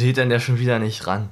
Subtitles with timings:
[0.00, 1.28] Geht denn der schon wieder nicht ran?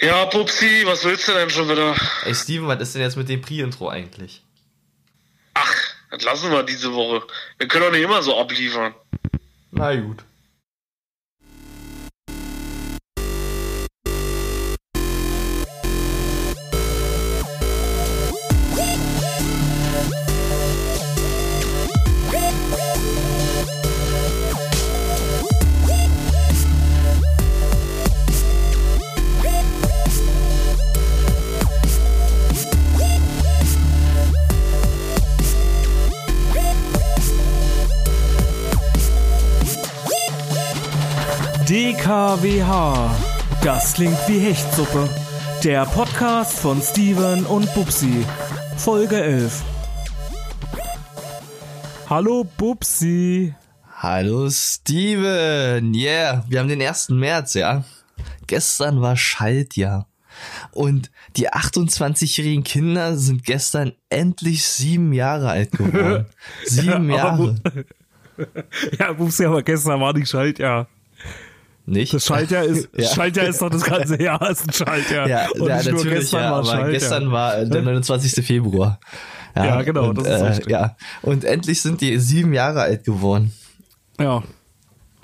[0.00, 1.94] Ja, Pupsi, was willst du denn schon wieder?
[2.24, 4.42] Ey, Steven, was ist denn jetzt mit dem Pre-Intro eigentlich?
[5.52, 5.76] Ach,
[6.10, 7.26] das lassen wir diese Woche.
[7.58, 8.94] Wir können doch nicht immer so abliefern.
[9.70, 10.24] Na gut.
[42.10, 43.08] DKWH.
[43.62, 45.08] Das klingt wie Hechtsuppe.
[45.62, 48.26] Der Podcast von Steven und Bubsi.
[48.76, 49.62] Folge 11.
[52.08, 53.54] Hallo Bubsi.
[53.96, 55.94] Hallo Steven.
[55.94, 57.10] Yeah, wir haben den 1.
[57.10, 57.84] März, ja.
[58.48, 60.08] Gestern war Schaltjahr.
[60.72, 66.26] Und die 28-jährigen Kinder sind gestern endlich sieben Jahre alt geworden.
[66.64, 67.54] Sieben Jahre.
[68.98, 70.88] Ja, Bubsi, aber gestern war nicht Schaltjahr.
[71.90, 72.14] Nicht?
[72.14, 73.08] Das Schaltjahr ist, Ja.
[73.08, 75.28] Schaltjahr ist doch das ganze Jahr ist ein Schaltjahr.
[75.28, 76.90] Ja, Und ja natürlich, gestern ja, war aber Schaltjahr.
[76.90, 78.46] gestern war äh, der 29.
[78.46, 79.00] Februar.
[79.56, 80.70] Ja, genau, und, das ist äh.
[80.70, 83.52] Ja, und endlich sind die sieben Jahre alt geworden.
[84.20, 84.42] Ja,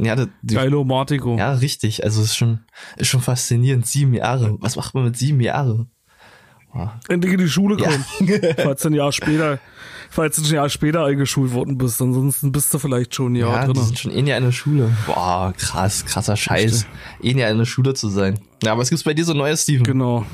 [0.00, 1.36] Ja, das, die, geilo Martico.
[1.38, 2.02] ja, richtig.
[2.02, 2.60] Also es ist schon,
[2.96, 3.86] ist schon faszinierend.
[3.86, 4.56] Sieben Jahre.
[4.60, 5.90] Was macht man mit sieben Jahren?
[7.08, 7.88] Endlich in die Schule Ja.
[7.88, 8.04] kommen.
[8.58, 9.58] falls du ein Jahr später,
[10.16, 13.52] falls du ein Jahr später eingeschult worden bist, ansonsten bist du vielleicht schon ein Jahr
[13.52, 13.84] Ja, die drin.
[13.84, 14.90] sind schon eh Jahr in der Schule.
[15.06, 16.86] Boah, krass, krasser Scheiß.
[17.22, 18.38] Eh Jahr in der Schule zu sein.
[18.64, 19.84] Ja, aber was gibt's bei dir so Neues, Steven?
[19.84, 20.24] Genau.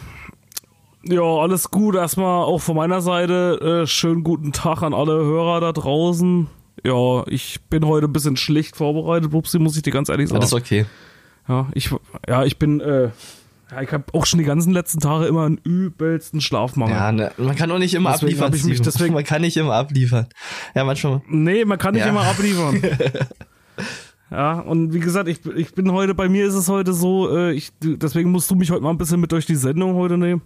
[1.05, 1.97] Ja, alles gut.
[1.97, 6.47] Erstmal auch von meiner Seite äh, schönen guten Tag an alle Hörer da draußen.
[6.85, 10.41] Ja, ich bin heute ein bisschen schlecht vorbereitet, Bubsi, muss ich dir ganz ehrlich sagen.
[10.41, 10.87] das ist okay.
[11.49, 11.91] Ja, ich,
[12.29, 13.11] ja, ich bin, äh,
[13.75, 16.95] ja, ich habe auch schon die ganzen letzten Tage immer einen übelsten Schlafmangel.
[16.95, 19.57] Ja, ne, man kann auch nicht immer Deswegen abliefern, ich mich- deswegen- Man kann nicht
[19.57, 20.27] immer abliefern.
[20.75, 21.23] Ja, manchmal.
[21.29, 22.11] Nee, man kann nicht Ja.
[22.11, 22.83] immer abliefern.
[24.31, 27.53] ja, und wie gesagt, ich, ich bin heute, bei mir ist es heute so, äh,
[27.53, 30.43] ich, deswegen musst du mich heute mal ein bisschen mit durch die Sendung heute nehmen.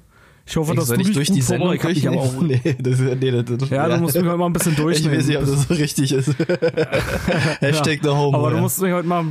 [0.49, 2.61] Ich hoffe, dass Soll du ich dich durch gut die Sendung ich aber auch, Nee,
[2.79, 5.19] das, nee, das, das, Ja, du musst mich heute mal ein bisschen Ich durchnehmen.
[5.19, 6.37] weiß nicht, ob das so richtig ist.
[7.61, 8.39] Hashtag no homo.
[8.39, 8.63] Aber du ja.
[8.63, 9.25] musst mich heute mal.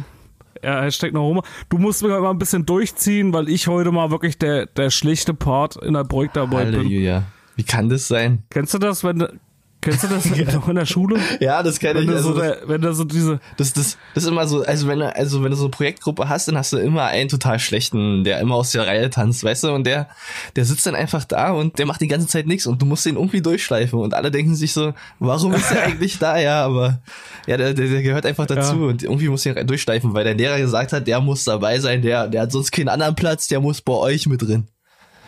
[0.66, 1.44] Ja, Hashtag noch Homer.
[1.70, 5.36] Du musst mich mal ein bisschen durchziehen, weil ich heute mal wirklich der, der schlechte
[5.36, 6.80] Part in der Projektarbeit bin.
[6.80, 7.24] Halleluja.
[7.56, 8.42] Wie kann das sein?
[8.50, 9.40] Kennst du das, wenn du,
[9.86, 11.18] kennst du das noch in der Schule?
[11.40, 12.10] Ja, das kann Wenn ich.
[12.10, 14.88] Also so, das, der, wenn du so diese, das, das, das ist immer so, also
[14.88, 17.60] wenn du, also wenn du so eine Projektgruppe hast, dann hast du immer einen total
[17.60, 20.10] schlechten, der immer aus der Reihe tanzt, weißt du, und der,
[20.58, 23.06] der sitzt dann einfach da und der macht die ganze Zeit nichts und du musst
[23.06, 26.38] den irgendwie durchschleifen und alle denken sich so, warum ist er eigentlich da?
[26.38, 27.00] Ja, aber
[27.48, 28.88] ja, der, der, der gehört einfach dazu Ja.
[28.88, 32.28] und irgendwie muss ihn durchschleifen, weil der Lehrer gesagt hat, der muss dabei sein, der,
[32.28, 34.68] der hat sonst keinen anderen Platz, der muss bei euch mit drin.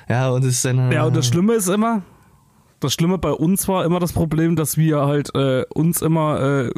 [0.10, 0.92] Ja, und ist dann.
[0.92, 2.02] ja, und das Schlimme ist immer,
[2.80, 6.72] das Schlimme bei uns war immer das Problem, dass wir halt äh, uns immer, äh,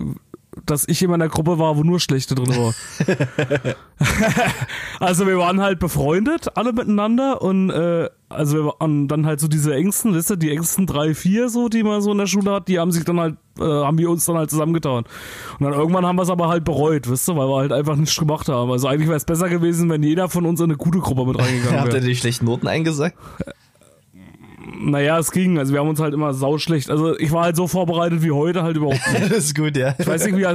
[0.65, 2.73] dass ich immer in der Gruppe war, wo nur Schlechte drin war.
[4.99, 9.47] also wir waren halt befreundet, alle miteinander und äh, also wir waren dann halt so
[9.47, 12.51] diese engsten, wisst ihr, die engsten drei, vier so, die man so in der Schule
[12.51, 15.05] hat, die haben sich dann halt, äh, haben wir uns dann halt zusammengetan.
[15.59, 17.95] Und dann irgendwann haben wir es aber halt bereut, wisst ihr, weil wir halt einfach
[17.95, 18.71] nichts gemacht haben.
[18.71, 21.39] Also eigentlich wäre es besser gewesen, wenn jeder von uns in eine gute Gruppe mit
[21.39, 22.05] reingegangen Habt ihr wäre.
[22.05, 23.17] die schlechten Noten eingesagt?
[24.81, 25.59] Naja, es ging.
[25.59, 26.89] Also wir haben uns halt immer sauschlecht.
[26.89, 29.23] Also ich war halt so vorbereitet wie heute halt überhaupt nicht.
[29.31, 29.93] das ist gut, ja.
[29.99, 30.45] Ich weiß nicht, wie,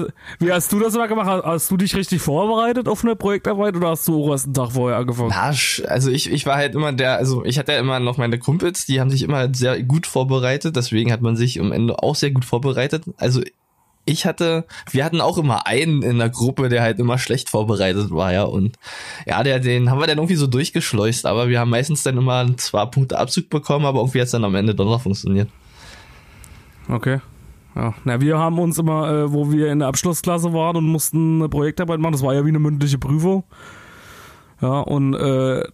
[0.47, 1.27] wie hast du das immer gemacht?
[1.27, 4.55] Hast- Hast du dich richtig vorbereitet auf eine Projektarbeit oder hast du auch erst einen
[4.55, 5.29] Tag vorher angefangen?
[5.31, 5.53] Na,
[5.89, 8.87] also ich, ich war halt immer der, also ich hatte ja immer noch meine Kumpels,
[8.87, 12.31] die haben sich immer sehr gut vorbereitet, deswegen hat man sich am Ende auch sehr
[12.31, 13.05] gut vorbereitet.
[13.19, 13.43] Also
[14.05, 18.11] ich hatte, wir hatten auch immer einen in der Gruppe, der halt immer schlecht vorbereitet
[18.11, 18.77] war, ja, und
[19.27, 22.57] ja, der, den haben wir dann irgendwie so durchgeschleust, aber wir haben meistens dann immer
[22.57, 25.49] zwei Punkte Abzug bekommen, aber irgendwie hat es dann am Ende doch noch funktioniert.
[26.89, 27.21] Okay.
[27.75, 27.95] Ja.
[28.05, 31.49] Na, wir haben uns immer, äh, wo wir in der Abschlussklasse waren und mussten eine
[31.49, 33.45] Projektarbeit machen, das war ja wie eine mündliche Prüfung.
[34.61, 35.65] Ja, und äh,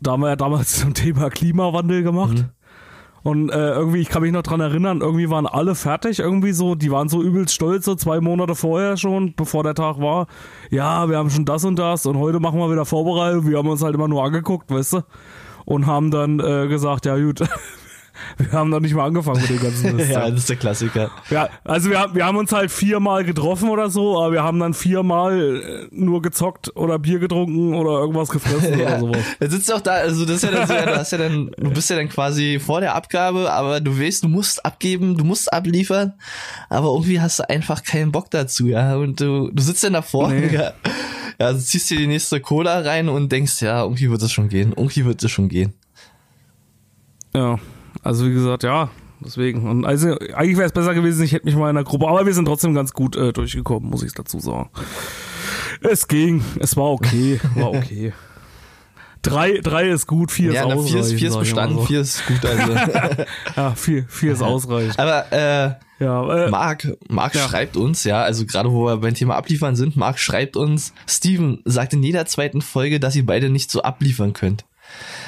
[0.00, 2.46] da haben wir ja damals zum Thema Klimawandel gemacht.
[3.22, 6.74] Und äh, irgendwie, ich kann mich noch dran erinnern, irgendwie waren alle fertig, irgendwie so,
[6.74, 10.26] die waren so übelst stolz, so zwei Monate vorher schon, bevor der Tag war.
[10.70, 13.46] Ja, wir haben schon das und das und heute machen wir wieder Vorbereitung.
[13.48, 15.00] Wir haben uns halt immer nur angeguckt, weißt du?
[15.64, 17.40] Und haben dann äh, gesagt, ja gut,
[18.38, 20.10] wir haben noch nicht mal angefangen mit dem ganzen Mist.
[20.10, 21.10] ja, das ist der Klassiker.
[21.30, 24.58] Ja, also wir, haben- wir haben uns halt viermal getroffen oder so, aber wir haben
[24.58, 29.18] dann viermal äh, nur gezockt oder Bier getrunken oder irgendwas gefressen oder Ja, sowas.
[29.40, 31.18] da sitzt du auch da, also das ist ja dann so, ja, du hast ja
[31.18, 35.16] dann, du bist ja dann quasi vor der Abgabe, aber du weißt, du musst abgeben,
[35.16, 36.14] du musst abliefern,
[36.68, 40.28] aber irgendwie hast du einfach keinen Bock dazu, ja, und du, du sitzt dann davor,
[40.30, 40.48] Nee.
[40.54, 40.72] ja,
[41.40, 44.48] ja, also ziehst dir die nächste Cola rein und denkst, ja, irgendwie wird es schon
[44.48, 45.72] gehen, irgendwie wird es schon gehen.
[47.34, 47.58] Ja,
[48.02, 48.90] also wie gesagt, ja,
[49.20, 49.68] deswegen.
[49.68, 52.26] Und also eigentlich wäre es besser gewesen, ich hätte mich mal in der Gruppe, aber
[52.26, 54.70] wir sind trotzdem ganz gut äh, durchgekommen, muss ich dazu sagen.
[55.80, 58.12] Es ging, es war okay, war okay.
[59.22, 60.90] Drei, drei ist gut, vier ja, ist ausreichend.
[60.90, 61.84] vier ist, vier ist bestanden, so.
[61.86, 62.72] vier ist gut, also.
[63.56, 64.96] Ja, vier, vier ist ausreichend.
[64.98, 65.72] aber, äh,
[66.04, 67.48] Ja, äh, Marc, Marc Ja.
[67.48, 71.60] schreibt uns, ja, also gerade wo wir beim Thema Abliefern sind, Marc schreibt uns, Steven
[71.64, 74.64] sagt in jeder zweiten Folge, dass ihr beide nicht so abliefern könnt.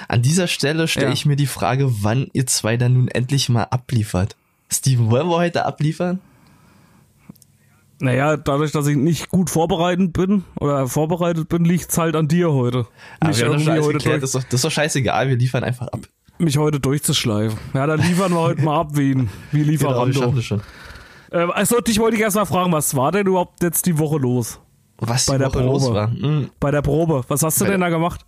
[0.09, 1.13] An dieser Stelle stelle Ja.
[1.13, 4.37] ich mir die Frage, wann ihr zwei dann nun endlich mal abliefert.
[4.73, 6.21] Steven, wollen wir heute abliefern?
[8.03, 12.51] naja, dadurch, dass ich nicht gut vorbereitet bin oder vorbereitet bin, liegt's halt an dir
[12.53, 12.87] heute.
[13.21, 15.65] Aber Mich wir haben heute geklärt, das, ist doch, das ist doch scheißegal, wir liefern
[15.65, 16.01] einfach ab.
[16.39, 17.59] mich heute durchzuschleifen.
[17.75, 20.63] Ja, dann liefern wir heute mal ab wie, ein- wie Genau, wir schon.
[21.33, 24.17] Ähm, also dich wollte ich erst mal fragen, was war denn überhaupt jetzt die Woche
[24.17, 24.59] los?
[24.97, 25.95] Was Bei die der Woche los Probe.
[25.95, 26.11] war.
[26.11, 27.23] Hm, Bei der Probe.
[27.29, 28.25] Was hast du Bei denn da gemacht?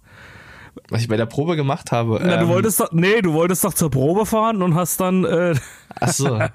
[0.89, 2.21] Was ich bei der Probe gemacht habe.
[2.23, 5.25] Na, du ähm, wolltest doch, nee, du wolltest doch zur Probe fahren und hast dann,
[5.25, 5.55] äh,
[6.01, 6.39] Ach so.
[6.39, 6.51] da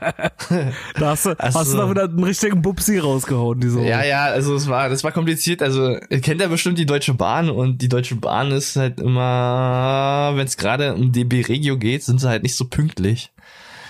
[1.01, 1.77] hast du, Ach hast du so.
[1.77, 3.87] da wieder einen richtigen Bubsi rausgehauen, diese Woche.
[3.87, 5.61] Ja, ja, also es war, das war kompliziert.
[5.61, 10.31] Also ihr kennt ja bestimmt die Deutsche Bahn und die Deutsche Bahn ist halt immer,
[10.35, 13.31] wenn es gerade um DB Regio geht, sind sie halt nicht so pünktlich.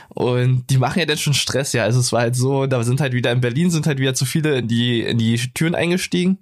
[0.09, 1.83] Und die machen ja dann schon Stress, ja.
[1.83, 4.25] Also es war halt so, da sind halt wieder in Berlin sind halt wieder zu
[4.25, 6.39] viele in die in die Türen eingestiegen.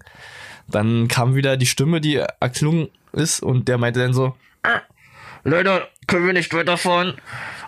[0.67, 4.81] Dann kam wieder die Stimme, die erklungen ist und der meinte dann so, "Ah,
[5.43, 7.13] Leute, können wir nicht weiterfahren?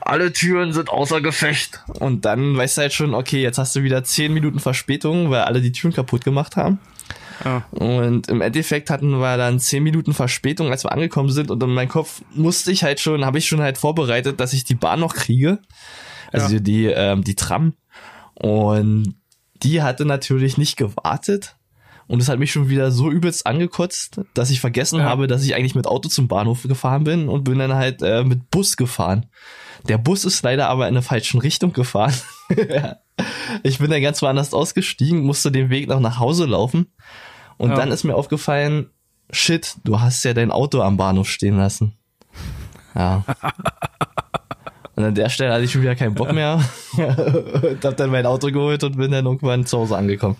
[0.01, 1.83] Alle Türen sind außer Gefecht.
[1.99, 5.41] Und dann weißt du halt schon, okay, jetzt hast du wieder 10 Minuten Verspätung, weil
[5.41, 6.79] alle die Türen kaputt gemacht haben.
[7.43, 7.65] Ja.
[7.71, 11.51] Und im Endeffekt hatten wir dann 10 Minuten Verspätung, als wir angekommen sind.
[11.51, 14.63] Und in meinem Kopf musste ich halt schon, habe ich schon halt vorbereitet, dass ich
[14.63, 15.59] die Bahn noch kriege.
[16.31, 16.59] Also Ja.
[16.61, 17.73] die, ähm, die Tram.
[18.33, 19.15] Und
[19.63, 21.56] die hatte natürlich nicht gewartet.
[22.07, 25.05] Und es hat mich schon wieder so übelst angekotzt, dass ich vergessen Ja.
[25.05, 28.23] habe, dass ich eigentlich mit Auto zum Bahnhof gefahren bin und bin dann halt äh,
[28.23, 29.25] mit Bus gefahren.
[29.89, 32.13] Der Bus ist leider aber in der falschen Richtung gefahren.
[33.63, 36.87] ich bin dann ganz woanders ausgestiegen, musste den Weg noch nach Hause laufen.
[37.57, 37.75] Und Ja.
[37.75, 38.89] dann ist mir aufgefallen,
[39.31, 41.93] shit, du hast ja dein Auto am Bahnhof stehen lassen.
[42.95, 43.23] Ja.
[44.95, 46.59] Und an der Stelle hatte ich schon wieder keinen Bock mehr.
[46.97, 50.37] und hab dann mein Auto geholt und bin dann irgendwann zu Hause angekommen.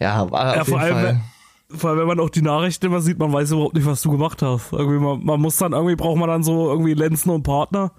[0.00, 1.20] Ja, war Ja, auf vor jeden allem, Fall.
[1.68, 4.12] Vor allem, wenn man auch die Nachrichten immer sieht, man weiß überhaupt nicht, was du
[4.12, 4.72] gemacht hast.
[4.72, 7.90] Irgendwie man, man muss dann, irgendwie braucht man dann so irgendwie Lenzen und Partner,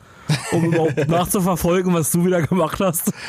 [0.53, 3.11] um überhaupt nachzuverfolgen, was du wieder gemacht hast.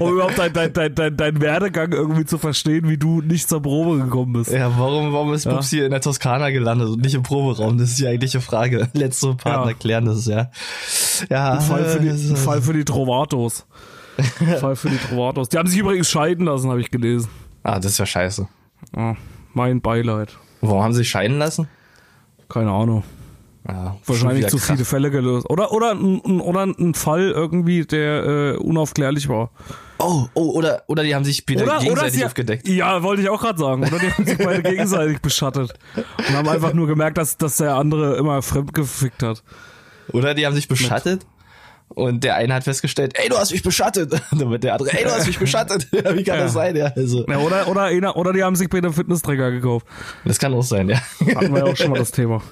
[0.00, 3.60] Um überhaupt dein, dein, dein, dein, dein Werdegang irgendwie zu verstehen, wie du nicht zur
[3.60, 4.50] Probe gekommen bist.
[4.50, 5.60] Ja, warum, warum ist Ja.
[5.62, 7.76] Hier in der Toskana gelandet und nicht im Proberaum?
[7.76, 8.88] Das ist die eigentliche Frage.
[8.94, 9.76] Letzte Partner Ja.
[9.76, 10.50] klären das, ja.
[11.28, 13.66] Ja, Ein Fall für die, ein Fall für die Trovatos.
[14.40, 15.50] Ein Fall für die Trovatos.
[15.50, 17.28] Die haben sich übrigens scheiden lassen, habe ich gelesen.
[17.64, 18.46] Ah, das ist ja scheiße.
[18.94, 19.16] Ja,
[19.54, 20.36] mein Beileid.
[20.60, 21.66] Warum haben sie sich scheiden lassen?
[22.48, 23.02] Keine Ahnung.
[23.66, 24.66] Ja, Wahrscheinlich zu krass.
[24.66, 25.48] viele Fälle gelöst.
[25.48, 29.50] Oder, oder, ein, oder ein Fall irgendwie, der äh, unaufklärlich war.
[29.98, 32.68] Oh, oh, oder, oder die haben sich Oder, oder gegenseitig sie, aufgedeckt.
[32.68, 33.82] Ja, wollte ich auch gerade sagen.
[33.86, 35.72] Oder die haben sich beide gegenseitig beschattet.
[35.96, 39.42] Und haben einfach nur gemerkt, dass, dass der andere immer fremd gefickt hat.
[40.12, 41.24] Oder die haben sich beschattet
[41.94, 44.12] und der eine hat festgestellt, ey, du hast mich beschattet.
[44.32, 45.86] Und dann wird der andere, ey, du hast mich beschattet.
[45.92, 46.44] Wie kann Ja.
[46.44, 46.74] das sein?
[46.76, 49.86] Ja, also, Ja, oder, oder, einer, oder die haben sich bei einem Fitnessträger gekauft.
[50.24, 50.98] das kann auch sein, ja.
[51.34, 52.42] Hatten wir ja auch schon mal das Thema.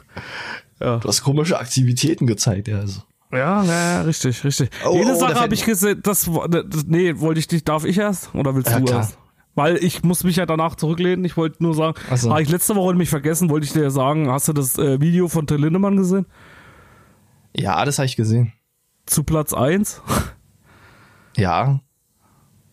[0.80, 2.78] Ja, Du hast komische Aktivitäten gezeigt, ja.
[2.78, 3.02] Also.
[3.32, 4.70] ja, ja richtig, richtig.
[4.86, 7.98] Oh, Jede oh, Sache habe ich gesehen, das, das, nee, wollte ich dich, darf ich
[7.98, 8.34] erst?
[8.34, 9.00] Oder willst Ja, du klar.
[9.00, 9.18] erst?
[9.54, 11.24] Weil ich muss mich ja danach zurücklehnen.
[11.26, 12.30] Ich wollte nur sagen, Ach so.
[12.30, 15.28] habe ich letzte Woche nämlich vergessen, wollte ich dir sagen, hast du das äh, Video
[15.28, 16.24] von Till Lindemann gesehen?
[17.54, 18.52] Ja, das habe ich gesehen.
[19.06, 20.00] Zu Platz 1?
[21.36, 21.80] Ja.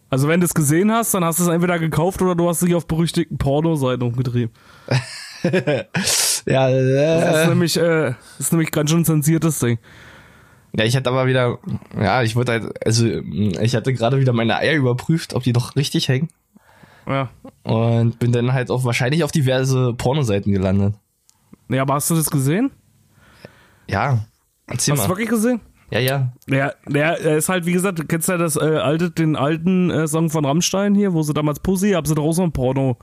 [0.09, 2.61] Also wenn du es gesehen hast, dann hast du es entweder gekauft oder du hast
[2.61, 4.53] dich auf berüchtigten Pornoseiten umgetrieben.
[6.45, 9.77] Ja, Das ist äh, nämlich, äh, das ist nämlich ganz schön zensiertes Ding.
[10.73, 11.59] ja, ich hatte aber wieder,
[11.97, 15.75] ja, ich wollte halt, also ich hatte gerade wieder meine Eier überprüft, ob die doch
[15.75, 16.27] richtig hängen.
[17.07, 17.29] Ja.
[17.63, 20.95] Und bin dann halt auch wahrscheinlich auf diverse Pornoseiten gelandet.
[21.67, 22.71] Nee, aber hast du das gesehen?
[23.87, 24.25] Ja.
[24.67, 25.09] Erzähl Hast du mal.
[25.09, 25.61] wirklich gesehen?
[25.91, 26.33] Ja, ja.
[26.47, 29.89] Ja, der er ist halt, wie gesagt, du kennst ja das äh, alte, den alten
[29.89, 32.97] äh, Song von Rammstein hier, wo sie damals Pussy, haben sie daraus so ein Porno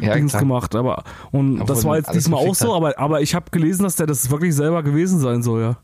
[0.00, 0.42] Ja, Dings klar.
[0.42, 2.76] gemacht, aber und Obwohl das war jetzt diesmal auch so, hat.
[2.76, 5.76] aber aber ich habe gelesen, dass der das wirklich selber gewesen sein soll, ja.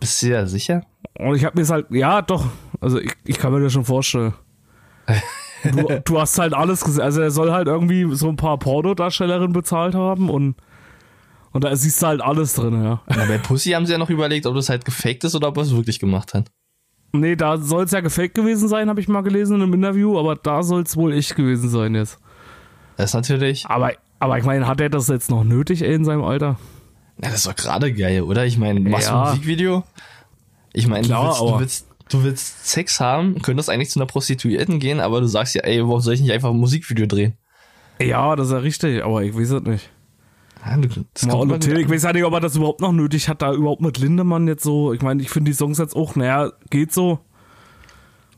[0.00, 0.82] Bist du ja sicher?
[1.18, 2.44] Und ich habe mir halt, ja doch,
[2.80, 4.34] also ich, ich kann mir das schon vorstellen.
[5.64, 7.02] Du, du hast halt alles gesehen.
[7.04, 10.56] Also er soll halt irgendwie so ein paar Pornodarstellerinnen bezahlt haben und,
[11.52, 13.02] und da siehst du halt alles drin, ja.
[13.08, 15.56] Na, bei Pussy haben sie ja noch überlegt, ob das halt gefaked ist oder ob
[15.56, 16.50] er es wirklich gemacht hat.
[17.12, 20.18] Nee, da soll es ja gefaked gewesen sein, habe ich mal gelesen in einem Interview,
[20.18, 22.18] aber da soll es wohl echt gewesen sein jetzt.
[22.96, 23.66] Das ist natürlich.
[23.66, 26.58] Aber, aber ich meine, hat er das jetzt noch nötig ey, in seinem Alter?
[27.18, 28.46] Na, das ist doch gerade geil, oder?
[28.46, 29.22] Ich meine, machst du Ja.
[29.24, 29.84] ein Musikvideo?
[30.72, 34.78] Ich meine, du, willst, du, willst, du willst Sex haben, könntest eigentlich zu einer Prostituierten
[34.80, 37.34] gehen, aber du sagst ja, ey, warum soll ich nicht einfach ein Musikvideo drehen?
[38.00, 39.90] Ja, das ist ja richtig, aber ich weiß es nicht.
[40.64, 43.28] Ja, das kommt mal Till, ich weiß ja nicht, ob er das überhaupt noch nötig
[43.28, 44.92] hat, da überhaupt mit Lindemann jetzt so.
[44.92, 47.18] Ich meine, ich finde die Songs jetzt auch, naja, geht so.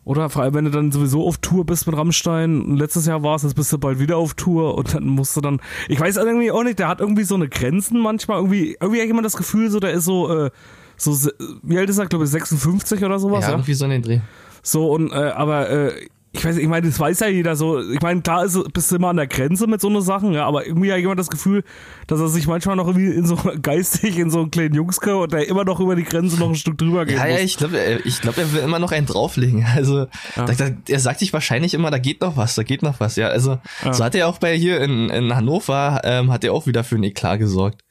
[0.05, 2.77] Oder vor allem, wenn du dann sowieso auf Tour bist mit Rammstein.
[2.77, 5.41] Letztes Jahr war es, jetzt bist du bald wieder auf Tour und dann musst du
[5.41, 5.61] dann.
[5.89, 8.39] Ich weiß irgendwie auch nicht, der hat irgendwie so eine Grenzen manchmal.
[8.39, 10.51] Irgendwie, irgendwie ich immer das Gefühl, so der ist so, äh,
[10.97, 11.31] so,
[11.63, 13.55] wie alt ist er, glaube ich, 56 oder sowas, ja, ja?
[13.55, 14.21] irgendwie so in den Dreh.
[14.63, 17.81] So, und, äh, aber, äh, ich weiß, ich meine, das weiß ja jeder so.
[17.81, 20.45] Ich meine, klar ist, bist du immer an der Grenze mit so ne Sachen, ja,
[20.45, 21.63] aber irgendwie hat jemand das Gefühl,
[22.09, 25.33] dass er sich manchmal noch irgendwie in so geistig in so einen kleinen Jungsker und
[25.33, 27.19] der immer noch über die Grenze noch ein Stück drüber geht.
[27.19, 29.65] Ja, ja, ich glaube, ich glaube, er will immer noch einen drauflegen.
[29.75, 33.01] Also, da, da, er sagt sich wahrscheinlich immer, da geht noch was, da geht noch
[33.01, 33.17] was.
[33.17, 33.59] Ja, also,
[33.91, 36.95] so hat er auch bei hier in, in Hannover, ähm, hat er auch wieder für
[36.95, 37.84] einen Eklat gesorgt.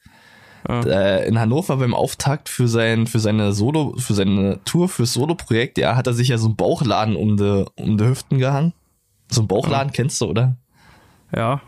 [0.68, 5.76] Äh, in Hannover beim Auftakt für sein, für seine Solo, für seine Tour, fürs Solo-Projekt,
[5.78, 8.72] ja, hat er sich ja so einen Bauchladen um die, um die Hüften gehangen.
[9.30, 10.56] So einen Bauchladen kennst du, oder?
[11.34, 11.60] ja.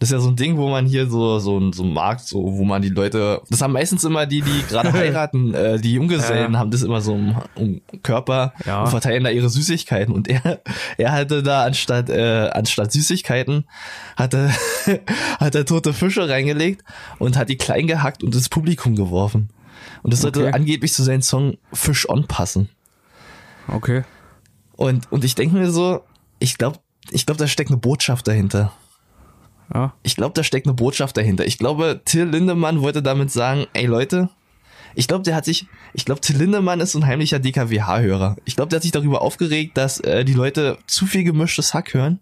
[0.00, 2.20] Das ist ja so ein Ding, wo man hier so, so, ein- so ein Markt,
[2.20, 5.94] so, wo man die Leute, das haben meistens immer die, die gerade heiraten, äh, die
[5.94, 6.58] Junggesellen Ja.
[6.60, 8.82] haben das immer so im, im Körper Ja.
[8.84, 10.14] und verteilen da ihre Süßigkeiten.
[10.14, 10.60] Und er,
[10.98, 13.64] er hatte da anstatt, äh, anstatt Süßigkeiten,
[14.16, 14.50] hatte,
[15.40, 16.84] hat er tote Fische reingelegt
[17.18, 19.48] und hat die klein gehackt und ins Publikum geworfen.
[20.04, 20.52] Und das sollte Okay.
[20.52, 22.68] angeblich zu seinem Song Fish On passen.
[23.66, 24.04] Okay.
[24.76, 26.02] Und, und ich denke mir so,
[26.38, 26.78] ich glaube,
[27.10, 28.72] ich glaube, da steckt eine Botschaft dahinter.
[29.72, 29.92] Ja.
[30.02, 31.46] Ich glaube, da steckt eine Botschaft dahinter.
[31.46, 34.30] Ich glaube, Till Lindemann wollte damit sagen, ey Leute,
[34.94, 38.36] ich glaube, der hat sich, ich glaube, Till Lindemann ist so ein heimlicher DKWH-Hörer.
[38.46, 41.92] Ich glaube, der hat sich darüber aufgeregt, dass äh, die Leute zu viel gemischtes Hack
[41.94, 42.18] hören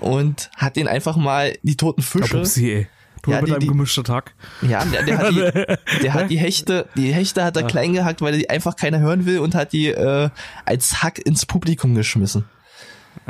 [0.00, 2.38] und hat den einfach mal die toten Fische.
[2.38, 2.88] Upsi, ey.
[3.22, 4.34] Du Ja, mit die- deinem die- gemischten Tag.
[4.62, 8.22] Ja, der, der, hat die, der hat die Hechte, die Hechte hat er klein gehackt,
[8.22, 10.30] weil die einfach keiner hören will und hat die äh,
[10.64, 12.46] als Hack ins Publikum geschmissen.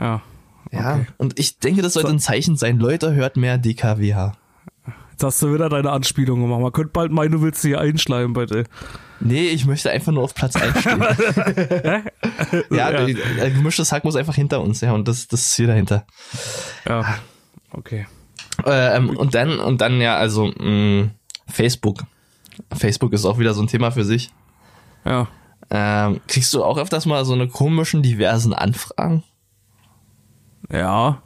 [0.00, 0.22] Ja.
[0.72, 1.06] Ja, Okay.
[1.18, 2.78] und ich denke, das sollte ein Zeichen sein.
[2.78, 4.32] Leute, hört mehr DKWH.
[5.12, 6.60] Jetzt hast du wieder deine Anspielung gemacht.
[6.60, 8.64] Man könnte bald meinen, du willst sie hier einschleimen dir.
[9.20, 11.00] Nee, ich möchte einfach nur auf Platz 1 stehen.
[12.70, 13.48] ja, Ja.
[13.50, 16.06] gemischtes Hack muss einfach hinter uns, ja, und das, das ist hier dahinter.
[16.88, 17.18] Ja.
[17.72, 18.06] Okay.
[18.64, 21.10] Äh, ähm, und dann, und dann ja, also mh,
[21.48, 22.04] Facebook.
[22.72, 24.30] Facebook ist auch wieder so ein Thema für sich.
[25.04, 25.28] Ja.
[25.70, 29.22] Ähm, kriegst du auch öfters mal so eine komischen, diversen Anfragen?
[30.72, 31.22] Ja.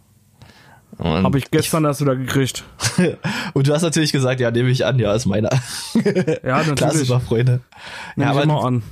[0.98, 2.64] Habe ich gestern erst wieder gekriegt.
[3.54, 5.50] und du hast natürlich gesagt, ja, nehme ich an, ja, ist meiner.
[5.94, 7.08] Ja, Klar, natürlich.
[7.08, 7.60] super Freunde.
[8.16, 8.82] Nehm Ja, ich aber immer an.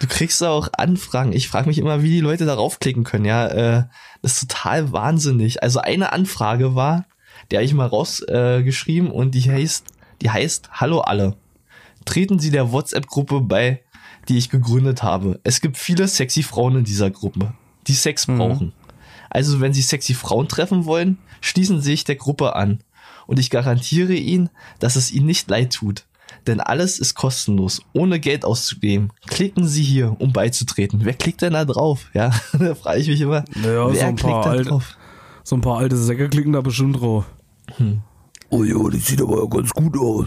[0.00, 1.32] du kriegst auch Anfragen.
[1.32, 3.24] Ich frage mich immer, wie die Leute darauf klicken können.
[3.24, 3.84] Ja, äh,
[4.22, 5.62] das ist total wahnsinnig.
[5.62, 7.04] Also eine Anfrage war,
[7.50, 9.84] die habe ich mal rausgeschrieben äh, und die heißt,
[10.22, 11.36] die heißt Hallo alle.
[12.04, 13.82] Treten Sie der WhatsApp-Gruppe bei,
[14.28, 15.40] die ich gegründet habe.
[15.44, 17.54] Es gibt viele sexy Frauen in dieser Gruppe,
[17.86, 18.72] die Sex brauchen.
[19.34, 22.80] Also wenn Sie sexy Frauen treffen wollen, schließen Sie sich der Gruppe an.
[23.26, 24.48] Und ich garantiere Ihnen,
[24.78, 26.04] dass es Ihnen nicht leid tut.
[26.46, 29.10] Denn alles ist kostenlos, ohne Geld auszugeben.
[29.26, 31.00] Klicken Sie hier, um beizutreten.
[31.04, 32.10] Wer klickt denn da drauf?
[32.14, 33.44] Ja, da frage ich mich immer.
[33.54, 34.96] Naja, wer so ein paar klickt da alte- drauf?
[35.42, 37.26] So ein paar alte Säcke klicken da bestimmt drauf.
[38.50, 40.26] Oh ja, die sieht aber ja ganz gut aus.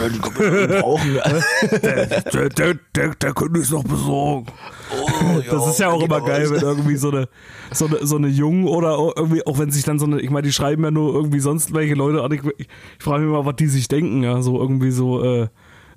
[0.00, 1.18] Ja, die man ja brauchen.
[1.82, 4.46] Der, der, der, der könnte es noch besorgen.
[4.90, 7.28] Oh, Das ist ja auch immer geil, wenn irgendwie so eine,
[7.72, 10.46] so eine, so eine Jungen oder irgendwie, auch wenn sich dann so eine, ich meine,
[10.46, 12.32] die schreiben ja nur irgendwie sonst welche Leute an.
[12.32, 14.42] Ich, ich frage mich mal, was die sich denken, ja.
[14.42, 15.48] So irgendwie so, äh,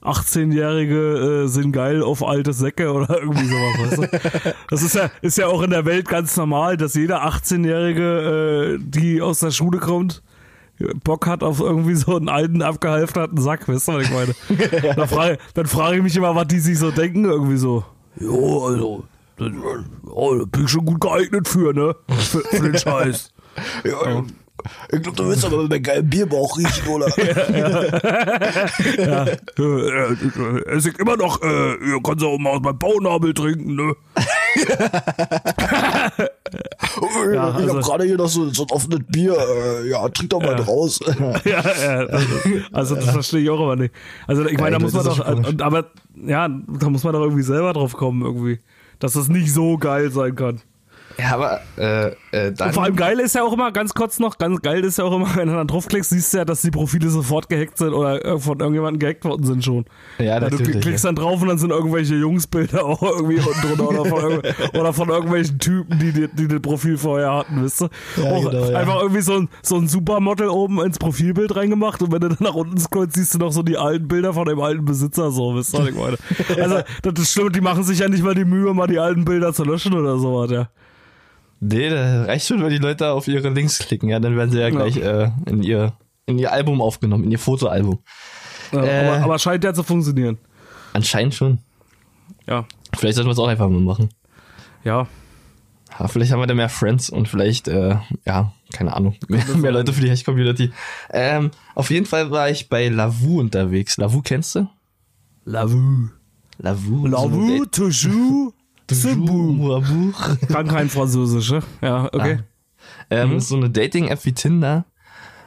[0.06, 4.56] 18-Jährige äh, sind geil auf alte Säcke oder irgendwie sowas, weißt du?
[4.70, 8.80] Das ist ja, ist ja auch in der Welt ganz normal, dass jeder 18-Jährige, äh,
[8.80, 10.22] die aus der Schule kommt,
[11.04, 14.36] Bock hat auf irgendwie so einen alten, abgehalfterten Sack, weißt du, was ich meine?
[14.96, 17.84] Dann frage, dann frage ich mich immer, was die sich so denken, irgendwie so.
[18.20, 19.04] Ja, also,
[19.38, 21.96] das, ja, da bin ich schon gut geeignet für, ne?
[22.10, 23.34] Für, für den Scheiß.
[23.84, 24.24] Ja,
[24.92, 27.08] ich glaube, du willst aber mit meinem geilen Bierbauch riechen, oder?
[28.98, 30.16] Ja, äh, äh,
[30.72, 33.96] es ist immer noch, äh, ihr könnt auch mal aus meinem Bauchnabel trinken, ne?
[37.34, 39.36] Ja, ich also- hab gerade hier noch so, so ein offenes Bier.
[39.38, 41.00] Äh, ja, trink doch mal draus.
[41.46, 42.24] ja, ja, das,
[42.72, 43.94] also das verstehe ich auch immer nicht.
[44.28, 45.20] Also ich meine, da muss man doch,
[45.62, 45.86] aber
[46.16, 48.60] ja, da muss man doch irgendwie selber drauf kommen irgendwie,
[49.00, 50.62] dass das nicht so geil sein kann.
[51.18, 52.68] Ja, aber äh, äh, dann.
[52.68, 55.06] Und vor allem geil ist ja auch immer, ganz kurz noch, ganz geil ist ja
[55.06, 57.94] auch immer, wenn du dann draufklickst, siehst du ja, dass die Profile sofort gehackt sind
[57.94, 59.86] oder äh, von irgendjemandem gehackt worden sind schon.
[60.20, 63.90] Ja, du natürlich, klickst dann drauf und dann sind irgendwelche Jungsbilder auch irgendwie unten drunter
[63.90, 64.42] oder von,
[64.80, 67.90] oder von irgendwelchen Typen, die, die, die das Profil vorher hatten, wisst ihr?
[68.18, 68.78] Ja, auch genau, ja.
[68.78, 72.38] einfach irgendwie so ein, so ein Supermodel oben ins Profilbild reingemacht und wenn du dann
[72.42, 75.56] nach unten scrollst, siehst du noch so die alten Bilder von dem alten Besitzer so,
[75.56, 76.18] wisst ihr, was ich meine?
[76.66, 79.26] Also, das ist schlimm, die machen sich ja nicht mal die Mühe, mal die alten
[79.26, 80.70] Bilder zu löschen oder sowas, ja.
[81.60, 84.60] Nee, da reicht schon, wenn die Leute auf ihre Links klicken, ja, dann werden sie
[84.60, 85.94] ja gleich äh, in ihr
[86.26, 88.00] in ihr Album aufgenommen, in ihr Fotoalbum.
[88.72, 89.08] ja Äh.
[89.08, 90.38] aber, aber scheint ja zu funktionieren.
[90.94, 91.60] Anscheinend schon.
[92.48, 92.66] Ja.
[92.96, 94.10] Vielleicht sollten wir es auch einfach mal machen.
[94.84, 95.08] Ja.
[95.98, 97.96] Ja, vielleicht haben wir da mehr Friends und vielleicht, äh,
[98.26, 100.72] ja, keine Ahnung, mehr, mehr Leute für die Hash-Community.
[101.10, 103.96] Ähm, auf jeden Fall war ich bei Lavu unterwegs.
[103.98, 104.68] Lavu kennst du?
[105.46, 106.10] Lavu.
[106.58, 107.08] Lavu.
[107.08, 108.54] Lavu, toujours,
[108.90, 110.14] Lavu.
[110.48, 111.64] Kann kein Französisch, ne?
[111.82, 112.40] Ja, okay.
[113.10, 114.86] Ähm, ist so eine Dating-App wie Tinder.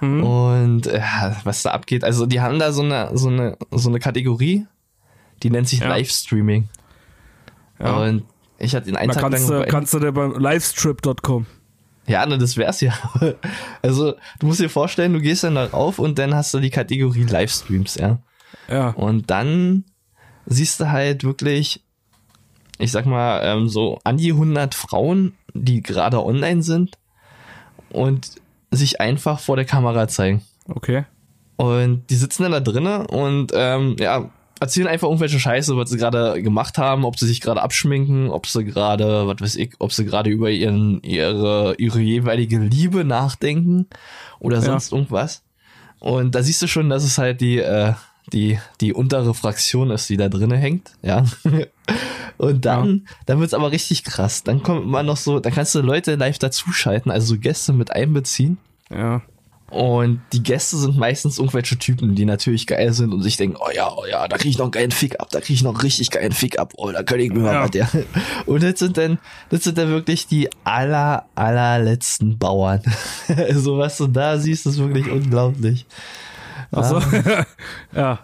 [0.00, 1.00] Und äh,
[1.42, 4.66] was da abgeht, also die haben da so eine, so eine, so eine Kategorie,
[5.42, 5.88] die nennt sich Ja.
[5.88, 6.68] Livestreaming.
[7.80, 7.96] Ja.
[7.96, 8.24] Und
[8.58, 11.46] ich hatte den einen Da Tag kannst, lang du, kannst du dir beim livestrip.com.
[12.06, 12.92] Ja, ne, das wär's ja.
[13.82, 16.70] Also, du musst dir vorstellen, du gehst dann da rauf und dann hast du die
[16.70, 18.18] Kategorie Livestreams, ja.
[18.68, 18.90] Ja.
[18.90, 19.84] Und dann
[20.46, 21.84] siehst du halt wirklich,
[22.78, 26.96] ich sag mal, ähm, so an die 100 Frauen, die gerade online sind
[27.90, 28.32] und
[28.70, 30.42] sich einfach vor der Kamera zeigen.
[30.68, 31.04] Okay.
[31.56, 34.30] Und die sitzen dann da drinnen und ähm, ja,
[34.60, 38.46] erzählen einfach irgendwelche Scheiße, was sie gerade gemacht haben, ob sie sich gerade abschminken, ob
[38.46, 43.86] sie gerade, was weiß ich, ob sie gerade über ihren, ihre, ihre jeweilige Liebe nachdenken
[44.38, 45.42] oder sonst irgendwas.
[46.00, 47.94] Und da siehst du schon, dass es halt die, äh,
[48.32, 51.24] die, die untere Fraktion ist, die da drinnen hängt, ja.
[52.38, 54.44] Und dann, dann wird's aber richtig krass.
[54.44, 57.90] Dann kommt immer noch so, dann kannst du Leute live dazuschalten, also so Gäste mit
[57.90, 58.58] einbeziehen.
[58.90, 59.22] Ja.
[59.70, 63.70] Und die Gäste sind meistens irgendwelche Typen, die natürlich geil sind und sich denken, oh
[63.74, 65.72] ja, oh ja, da krieg ich noch einen geilen Fick ab, da krieg ich noch
[65.72, 67.64] einen richtig geilen Fick ab, oh, da könnte ich mir mal Ja.
[67.64, 67.88] was, ja.
[68.46, 69.18] Und das sind dann,
[69.50, 72.80] das sind dann wirklich die aller, allerletzten Bauern.
[73.36, 75.84] also was du da siehst, ist wirklich unglaublich.
[76.70, 77.00] Also,
[77.94, 78.20] ja.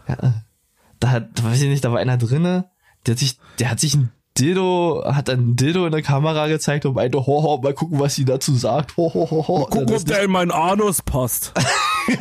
[1.00, 2.70] Da hat, da weiß ich nicht, da war einer drinne,
[3.06, 6.86] der hat sich, der hat sich ein Dildo, hat ein Dildo in der Kamera gezeigt
[6.86, 8.96] und meinte, ho, ho, mal gucken, was sie dazu sagt.
[8.96, 9.68] Ho, ho, ho, ho.
[9.70, 11.52] Guck, Das ob der in meinen Anus passt.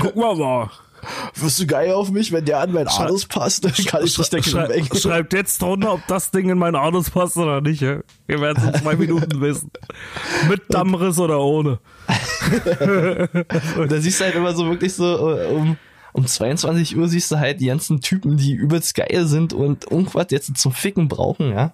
[0.00, 0.70] Guck mal mal.
[1.34, 3.64] Wirst du geil auf mich, wenn der an mein Anus passt?
[3.64, 7.10] Dann kann ich dich da Schrei schreibt jetzt drunter, ob das Ding in meinen Anus
[7.10, 7.82] passt oder nicht.
[7.82, 8.00] Ja?
[8.26, 9.70] Wir werden es in zwei Minuten wissen.
[10.48, 11.80] Mit Dammriss oder ohne.
[13.76, 15.76] Und da siehst du halt immer so wirklich so äh, um,
[16.12, 20.26] um 22 Uhr siehst du halt die ganzen Typen, die übelst geil sind und irgendwas
[20.30, 21.72] jetzt zum Ficken brauchen, ja.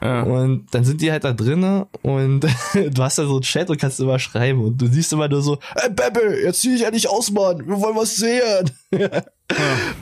[0.00, 2.40] Und dann sind die halt da drinnen und
[2.74, 5.42] du hast da so einen Chat und kannst immer schreiben und du siehst immer nur
[5.42, 8.70] so, ey Bebe, jetzt zieh ich ja nicht aus, Mann, wir wollen was sehen.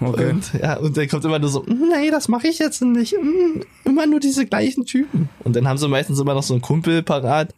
[0.00, 0.30] Okay.
[0.30, 3.14] Und ja, und dann kommt immer nur so, nee, das mache ich jetzt nicht.
[3.14, 5.28] Mm, Immer nur diese gleichen Typen.
[5.44, 7.54] Und dann haben sie meistens immer noch so einen Kumpel parat,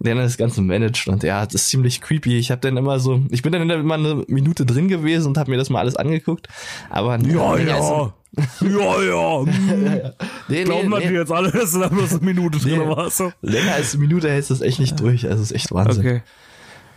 [0.00, 1.06] der dann das Ganze managt.
[1.08, 2.36] Und ja, das ist ziemlich creepy.
[2.38, 5.50] Ich habe dann immer so, ich bin dann immer eine Minute drin gewesen und habe
[5.50, 6.48] mir das mal alles angeguckt.
[6.90, 8.12] Aber Ja, nee, ja.
[8.60, 9.44] Ja, ja.
[9.46, 10.00] Hm.
[10.48, 12.78] Nee, Glauben nee, wir nee, die jetzt alle, dass du da bloß eine Minute drin
[12.80, 12.86] Nee.
[12.86, 13.16] warst?
[13.18, 13.32] so?
[13.42, 15.26] Länger als eine Minute hältst du das echt nicht durch.
[15.28, 16.00] Also es ist echt Wahnsinn.
[16.06, 16.22] Okay.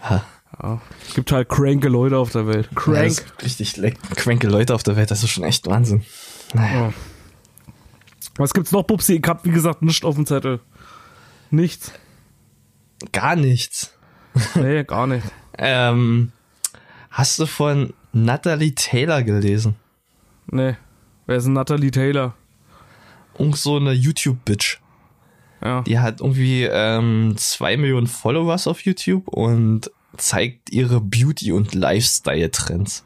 [0.04, 0.24] Ha.
[0.62, 0.82] Ja.
[1.08, 2.68] Es gibt halt cranke Leute auf der Welt.
[2.72, 3.16] Ja, Crank.
[3.18, 5.12] gibt richtig leck- cranke Leute auf der Welt.
[5.12, 6.04] Das ist schon echt Wahnsinn.
[6.54, 6.88] Naja.
[6.88, 6.94] Ja.
[8.38, 9.16] Was gibt's noch, Bubsi?
[9.16, 10.60] Ich hab, wie gesagt, nichts auf dem Zettel.
[11.50, 11.92] Nichts.
[13.12, 13.94] Gar nichts.
[14.56, 15.26] Nee, gar nicht.
[15.64, 16.32] Ähm,
[17.12, 19.76] hast du von Natalie Taylor gelesen?
[20.48, 20.76] Nee.
[21.28, 22.34] Wer ist denn Natalie Taylor?
[23.38, 24.80] Irgend so eine YouTube-Bitch.
[25.64, 25.82] Ja.
[25.82, 33.04] Die hat irgendwie ähm, zwei Millionen Followers auf YouTube und zeigt ihre Beauty- und Lifestyle-Trends.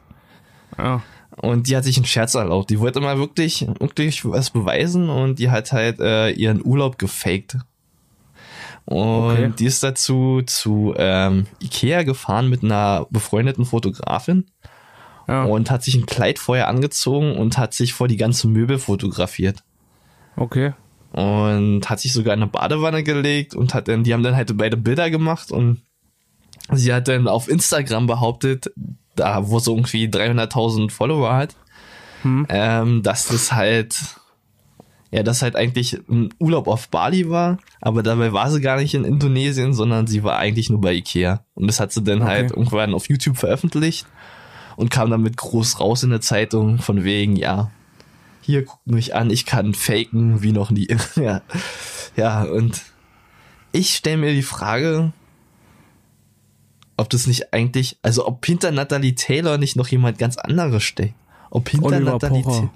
[0.78, 1.02] Ja.
[1.36, 2.70] Und die hat sich einen Scherz erlaubt.
[2.70, 7.58] Die wollte mal wirklich, wirklich was beweisen und die hat halt äh, ihren Urlaub gefaked.
[8.86, 9.52] Und Okay.
[9.58, 14.46] die ist dazu zu ähm, Ikea gefahren mit einer befreundeten Fotografin
[15.28, 15.44] Ja.
[15.44, 19.62] und hat sich ein Kleid vorher angezogen und hat sich vor die ganzen Möbel fotografiert.
[20.36, 20.72] Okay.
[21.12, 24.56] Und hat sich sogar in eine Badewanne gelegt und hat dann, die haben dann halt
[24.56, 25.82] beide Bilder gemacht und
[26.72, 28.72] sie hat dann auf Instagram behauptet,
[29.14, 31.56] da wo sie irgendwie 300.000 Follower hat,
[32.22, 32.46] Hm.
[32.48, 33.94] ähm, dass das halt,
[35.10, 38.94] ja, dass halt eigentlich ein Urlaub auf Bali war, aber dabei war sie gar nicht
[38.94, 41.44] in Indonesien, sondern sie war eigentlich nur bei Ikea.
[41.54, 42.30] Und das hat sie dann Okay.
[42.30, 44.06] halt irgendwann auf YouTube veröffentlicht
[44.76, 47.70] und kam damit groß raus in der Zeitung von wegen, ja,
[48.42, 50.88] hier guckt mich an, ich kann faken wie noch nie.
[51.16, 51.42] ja.
[52.16, 52.82] ja, und
[53.72, 55.12] ich stelle mir die Frage,
[56.96, 61.14] ob das nicht eigentlich, also ob hinter Natalie Taylor nicht noch jemand ganz anderes steckt.
[61.50, 62.42] Ob hinter Oliver Natalie.
[62.42, 62.70] Taylor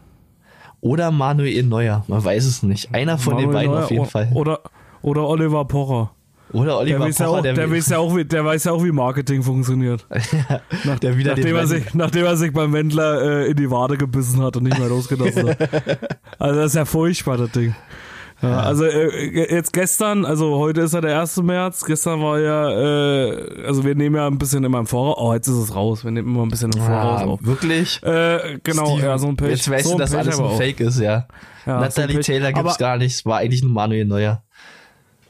[0.80, 2.94] oder Manuel Neuer, man weiß es nicht.
[2.94, 4.30] Einer von den Manuel beiden Neuer auf jeden Fall.
[4.34, 4.60] Oder,
[5.02, 6.12] oder Oliver Pocher.
[6.52, 8.64] Oder Der Oliver weiß, ja Pocher, auch, der, der, weiß ja auch, wie, der weiß
[8.64, 10.06] ja auch, wie Marketing funktioniert.
[10.84, 13.70] Nach, der wieder den nachdem, er sich, nachdem er sich beim Wendler äh, in die
[13.70, 15.58] Wade gebissen hat und nicht mehr losgelassen hat.
[16.38, 17.74] Also das ist ja furchtbar, das Ding.
[18.42, 21.42] Ja, Also äh, jetzt gestern, also heute ist ja der 1.
[21.42, 25.34] März, gestern war ja, äh, also wir nehmen ja ein bisschen immer im Voraus, oh
[25.34, 27.40] jetzt ist es raus, wir nehmen immer ein bisschen im Voraus ah, auf.
[27.42, 28.02] wirklich?
[28.02, 29.50] Äh, genau, Steven, ja, so ein Pech.
[29.50, 30.56] Jetzt weißt so du, dass Pech alles ein.
[30.56, 31.26] Fake ist, ja.
[31.66, 32.26] Ja, so Natalie Pech.
[32.26, 34.42] Taylor gibt's Aber- gar nicht, es war eigentlich ein Manuel Neuer.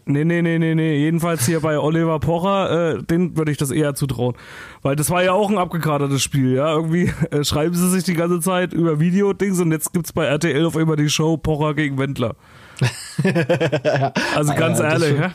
[0.07, 0.97] Nee, nee, nee, nee, nee.
[0.97, 4.35] Jedenfalls hier bei Oliver Pocher, äh, den würde ich das eher zutrauen.
[4.83, 6.75] Weil das war ja auch ein abgekadertes Spiel, ja.
[6.75, 10.65] Irgendwie äh, schreiben sie sich die ganze Zeit über Videodings und jetzt gibt's bei RTL
[10.65, 12.35] auf einmal die Show Pocher gegen Wendler.
[14.35, 15.31] also ganz Ja, ehrlich, schon- ja.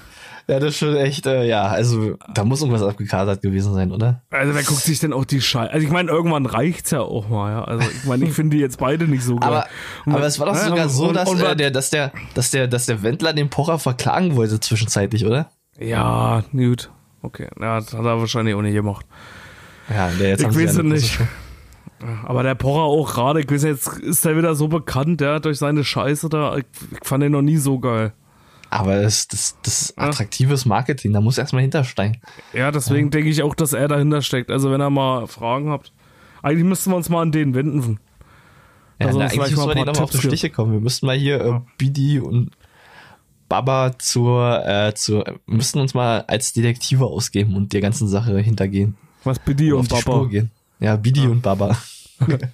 [0.47, 4.21] Ja, das ist schon echt, äh, ja, also da muss irgendwas abgekadert gewesen sein, oder?
[4.29, 5.73] Also wer guckt sich denn auch die Scheiße?
[5.73, 7.63] Also ich meine, irgendwann reicht's ja auch mal, ja.
[7.63, 9.49] Also ich meine, ich finde die jetzt beide nicht so geil.
[9.49, 9.65] Aber,
[10.05, 11.71] Und aber man- es war doch sogar und- so, und- dass, und äh, was- der,
[11.71, 15.49] dass, der, dass, der, dass der Wendler den Pocher verklagen wollte zwischenzeitlich, oder?
[15.79, 16.91] Ja, gut.
[17.23, 19.03] Okay, ja, das hat er wahrscheinlich auch nicht gemacht.
[19.89, 21.19] Ja, der jetzt Ich haben weiß es nicht.
[22.25, 25.57] Aber der Pocher auch gerade, ich weiß jetzt ist er wieder so bekannt, ja, durch
[25.57, 26.57] seine Scheiße da.
[26.57, 26.65] Ich,
[27.03, 28.13] fand den noch nie so geil.
[28.69, 30.03] Aber das, das, das ist Ja.
[30.09, 32.17] attraktives Marketing, da muss erstmal hintersteigen.
[32.53, 34.51] Ja, deswegen denke ich auch, dass er dahinter steckt.
[34.51, 35.93] Also wenn ihr mal Fragen habt.
[36.41, 37.99] Eigentlich müssten wir uns mal an den wenden.
[38.99, 40.73] Ja, na, eigentlich müssen wir paar nochmal auf die Stiche kommen.
[40.73, 42.51] Wir müssten mal hier äh, Bidi und
[43.49, 48.95] Baba zur, äh, zur, müssten uns mal als Detektive ausgeben und der ganzen Sache hintergehen.
[49.23, 50.51] Was Bidi auf und die Spur gehen.
[50.79, 51.77] Ja, Bidi und Baba.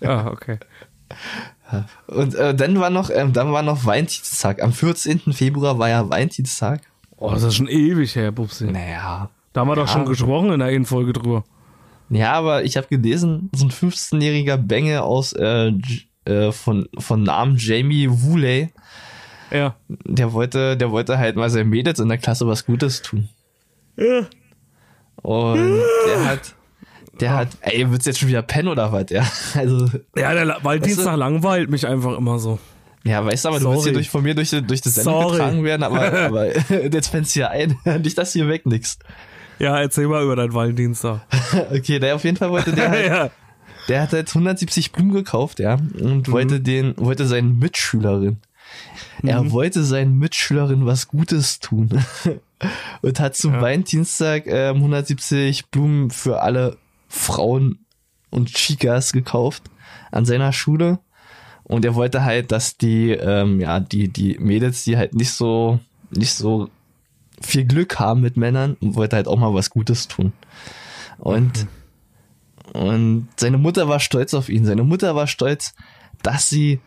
[0.02, 0.58] Ja, okay.
[2.08, 4.62] Und äh, dann war noch, ähm, dann war noch Valentinstag.
[4.62, 5.32] Am 14.
[5.34, 6.82] Februar war ja Valentinstag.
[7.18, 8.66] Oh, das ist schon ewig her, Bubsi.
[8.66, 9.30] Naja.
[9.54, 9.94] Da haben wir doch Ja.
[9.94, 11.44] schon gesprochen in der einen Folge drüber.
[12.10, 15.72] Ja, aber ich habe gelesen, so ein 15-jähriger Benge aus äh,
[16.26, 18.74] äh, von, von Namen Jamie Woolley,
[19.50, 19.76] Ja.
[19.88, 23.30] der wollte, der wollte halt mal seinen Mädels in der Klasse was Gutes tun.
[23.96, 24.26] Ja.
[25.22, 26.56] Und der hat,
[27.22, 29.06] der hat, ey, wird's jetzt schon wieder pennen oder was?
[29.10, 29.24] Ja,
[29.56, 29.86] also,
[30.18, 32.60] Ja, der Valentinstag langweilt mich einfach immer so.
[33.04, 33.84] ja, weißt du, aber du willst Sorry.
[33.90, 35.32] hier durch, von mir durch, durch das Sendung Sorry.
[35.38, 36.48] getragen werden, aber, aber
[36.92, 39.04] jetzt fällst du hier ein, nicht, dass du hier wegnickst.
[39.60, 41.22] Ja, erzähl mal über deinen Valentinstag.
[41.72, 43.30] Okay, der auf jeden Fall wollte der halt, ja.
[43.88, 46.32] der hat halt 170 Blumen gekauft, ja, und Mhm.
[46.32, 48.38] wollte den, wollte seinen Mitschülerin,
[49.22, 49.52] er Mhm.
[49.52, 51.90] wollte seinen Mitschülerin was Gutes tun.
[53.02, 53.62] und hat zum Ja.
[53.62, 56.78] Valentinstag ähm, 170 Blumen für alle
[57.12, 57.86] Frauen
[58.30, 59.64] und Chicas gekauft
[60.12, 61.00] an seiner Schule.
[61.64, 65.80] Und er wollte halt, dass die, ähm, ja, die, die Mädels, die halt nicht so,
[66.10, 66.70] nicht so
[67.42, 70.32] viel Glück haben mit Männern, und wollte halt auch mal was Gutes tun.
[71.18, 71.68] Und,
[72.74, 74.66] und seine Mutter war stolz auf ihn.
[74.66, 75.74] Seine Mutter war stolz,
[76.24, 76.80] dass sie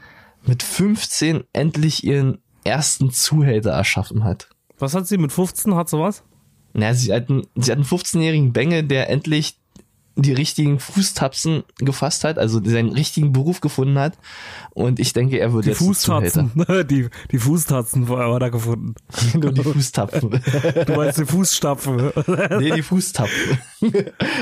[0.46, 4.48] mit 15 endlich ihren ersten Zuhälter erschaffen hat.
[4.78, 5.74] Was hat sie mit 15?
[5.74, 6.24] Hat sie was?
[6.72, 9.58] Na, sie hat einen, sie hat einen 15-jährigen Bengel, der endlich
[10.16, 14.16] die richtigen Fußtapsen gefasst hat, also seinen richtigen Beruf gefunden hat.
[14.70, 16.52] Und ich denke, er wird Die jetzt Fußtatzen.
[16.88, 18.94] die, die Fußtatzen war da gefunden.
[19.34, 20.40] Nur die Fußtapfen.
[20.86, 22.12] Du meinst die Fußstapfen.
[22.58, 23.58] nee, die Fußtapfen.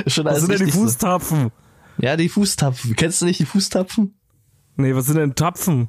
[0.07, 0.81] Schon Was sind denn die so.
[0.81, 1.51] Fußtapfen?
[1.99, 2.97] Ja, die Fußtapfen.
[2.97, 4.15] Kennst du nicht die Fußtapfen?
[4.77, 5.89] Nee, was sind denn Tapfen?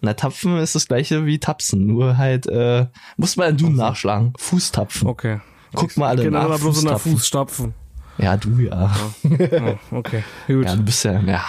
[0.00, 2.86] Na, Tapfen ist das gleiche wie Tapsen, nur halt, äh,
[3.16, 4.32] muss man du nachschlagen.
[4.36, 5.06] Fußtapfen.
[5.06, 5.40] Okay.
[5.74, 6.44] Guck mal alle Genau, nach.
[6.46, 7.12] aber bloß in der Fußtapfen.
[7.12, 7.74] Fußstapfen.
[8.22, 8.94] Ja, du ja.
[9.24, 10.64] Oh, okay, gut.
[10.64, 11.44] Ja, du bist ja, ja.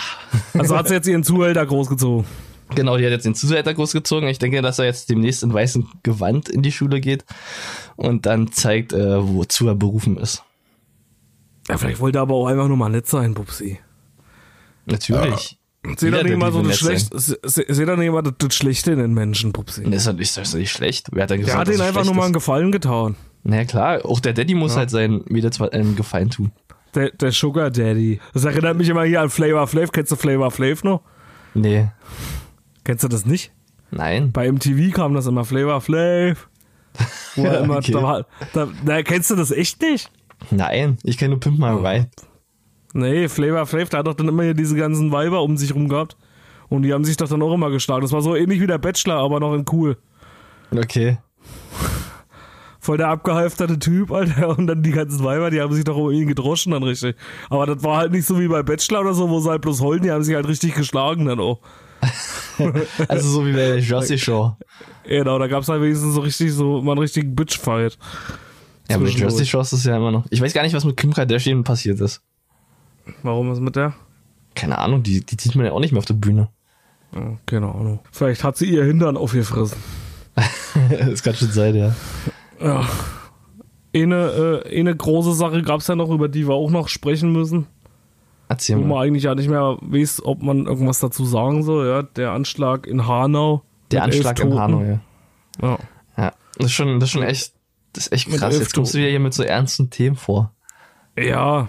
[0.53, 2.25] Also hat sie jetzt ihren Zuhälter großgezogen.
[2.75, 4.27] Genau, die hat jetzt den Zuhälter großgezogen.
[4.27, 7.25] Ich denke, dass er jetzt demnächst in weißem Gewand in die Schule geht
[7.95, 10.43] und dann zeigt, äh, wozu er berufen ist.
[11.69, 13.79] Ja, vielleicht wollte er aber auch einfach nur mal nett sein, Pupsi.
[14.85, 15.59] Natürlich.
[15.97, 18.93] Seh Jeder, doch nicht mal so das Schlechte, seh seh doch nicht mal das, Schlechte
[18.93, 19.83] in den Menschen, Pupsi.
[19.83, 21.07] Das ist doch nicht, das ist doch nicht schlecht.
[21.11, 22.33] Wer hat denn gesagt, Der hat ihnen einfach nur mal einen?
[22.33, 23.15] Gefallen getan.
[23.43, 24.79] Na ja, klar, auch der Daddy muss Ja.
[24.79, 26.51] halt seinen Mädels einen Gefallen tun.
[26.95, 28.19] Der, der Sugar Daddy.
[28.33, 29.91] Das erinnert mich immer hier an Flavor Flav.
[29.91, 31.01] Kennst du Flavor Flav noch?
[31.53, 31.89] Nee,
[32.83, 33.51] Kennst du das nicht?
[33.91, 34.31] nein.
[34.31, 36.49] Bei MTV kam das immer Flavor Flav.
[37.35, 37.91] Wo er immer, Okay.
[37.91, 40.11] da war, da, na, kennst du das echt nicht?
[40.51, 42.09] Nein, ich kenne nur Pimp My Ride.
[42.93, 45.87] Nee, Flavor Flav, der hat doch dann immer hier diese ganzen Weiber um sich rum
[45.89, 46.17] gehabt.
[46.69, 48.01] Und die haben sich doch dann auch immer geschlagen.
[48.01, 49.97] Das war so ähnlich wie der Bachelor, aber noch in cool.
[50.75, 51.17] Okay.
[52.83, 54.57] Voll der abgehalfterte Typ, Alter.
[54.57, 57.15] Und dann die ganzen Weiber, die haben sich doch um ihn gedroschen dann richtig.
[57.49, 59.79] Aber das war halt nicht so wie bei Bachelor oder so, wo sie halt bloß
[59.79, 61.59] heulen, die haben sich halt richtig geschlagen dann auch.
[63.07, 64.57] Also so wie bei der Jossy Show.
[65.05, 67.97] Genau, da gab's halt wenigstens so richtig so mal einen richtigen Bitchfight.
[68.89, 69.33] Ja, aber die Zwischendurch.
[69.33, 70.25] Jossy Show ist es ja immer noch.
[70.29, 72.21] Ich weiß gar nicht, was mit Kim Kardashian passiert ist.
[73.23, 73.93] Warum ist mit der?
[74.55, 76.49] Keine Ahnung, die, die sieht man ja auch nicht mehr auf der Bühne.
[77.15, 77.99] Ja, keine Ahnung.
[78.11, 79.77] Vielleicht hat sie ihr Hintern aufgefressen.
[80.89, 81.95] das kann schon sein, ja.
[82.61, 82.87] Ja.
[83.95, 87.67] Eine, äh, eine große Sache gab's ja noch, über die wir auch noch sprechen müssen.
[88.49, 89.05] Erzähl Wo man mal.
[89.05, 91.87] eigentlich ja nicht mehr weiß, ob man irgendwas dazu sagen soll.
[91.87, 93.63] Ja, der Anschlag in Hanau.
[93.91, 94.59] Der Anschlag in.
[94.59, 94.99] Hanau, ja.
[95.61, 95.77] Ja.
[96.17, 97.53] Ja, das ist schon, das ist schon echt,
[97.93, 98.57] das ist echt krass.
[98.57, 100.51] Jetzt kommst du wieder hier mit so ernsten Themen vor.
[101.17, 101.67] Ja,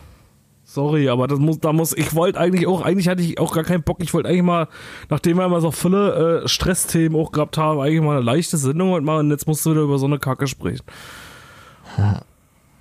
[0.75, 3.65] sorry, aber das muss, da muss, ich wollte eigentlich auch, eigentlich hatte ich auch gar
[3.65, 3.99] keinen Bock.
[4.03, 4.69] Ich wollte eigentlich mal,
[5.09, 8.91] nachdem wir immer so viele äh, Stressthemen auch gehabt haben, eigentlich mal eine leichte Sendung
[8.91, 9.21] heute machen.
[9.27, 10.85] Und jetzt musst du wieder über so eine Kacke sprechen.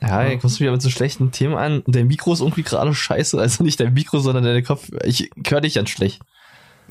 [0.05, 1.79] Ja, jetzt kommst du wieder mit so schlechten Themen an.
[1.79, 3.39] Und dein Mikro ist irgendwie gerade scheiße.
[3.39, 4.89] Also nicht dein Mikro, sondern deine Kopf.
[5.05, 6.21] Ich höre dich ganz schlecht.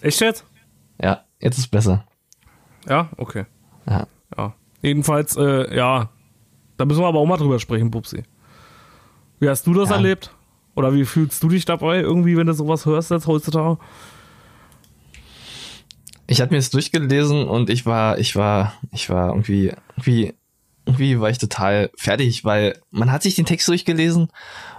[0.01, 0.47] Echt jetzt?
[0.99, 2.07] Ja, jetzt ist besser.
[2.89, 3.45] Ja, okay.
[3.87, 4.07] Ja.
[4.35, 4.55] Ja.
[4.81, 6.09] Jedenfalls, äh, ja,
[6.79, 8.23] da müssen wir aber auch mal drüber sprechen, Pupsi.
[9.41, 9.97] Wie hast du das Ja.
[9.97, 10.35] erlebt?
[10.75, 13.79] Oder wie fühlst du dich dabei irgendwie, wenn du sowas hörst jetzt heutzutage?
[16.27, 20.35] Ich hatte mir das durchgelesen und ich war, ich war, ich war irgendwie, irgendwie,
[20.87, 24.29] irgendwie war ich total fertig, weil man hat sich den Text durchgelesen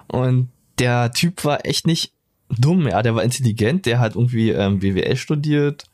[0.07, 2.13] und der Typ war echt nicht
[2.49, 5.85] dumm, ja, der war intelligent, der hat irgendwie ähm, BWL studiert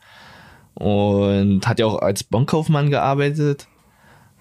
[0.76, 3.68] und hat ja auch als Bankkaufmann gearbeitet.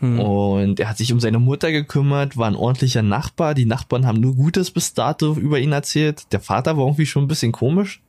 [0.01, 3.55] Und er hat sich um seine Mutter gekümmert, war ein ordentlicher Nachbar.
[3.55, 6.33] Die Nachbarn haben nur Gutes bis dato über ihn erzählt.
[6.33, 8.01] Der Vater war irgendwie schon ein bisschen komisch,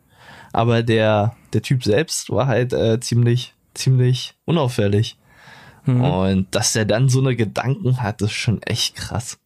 [0.54, 5.18] aber der, der Typ selbst war halt äh, ziemlich, ziemlich unauffällig.
[5.86, 9.40] Und dass er dann so eine Gedanken hat, ist schon echt krass.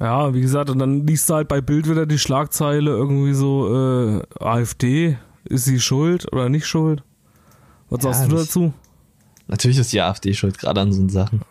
[0.00, 3.74] Ja, wie gesagt, und dann liest du halt bei Bild wieder die Schlagzeile irgendwie so,
[3.74, 7.02] äh, AfD, ist sie schuld oder nicht schuld?
[7.90, 8.72] Was Ja, sagst du dazu?
[9.48, 11.42] Natürlich ist die AfD schuld, gerade an so Sachen.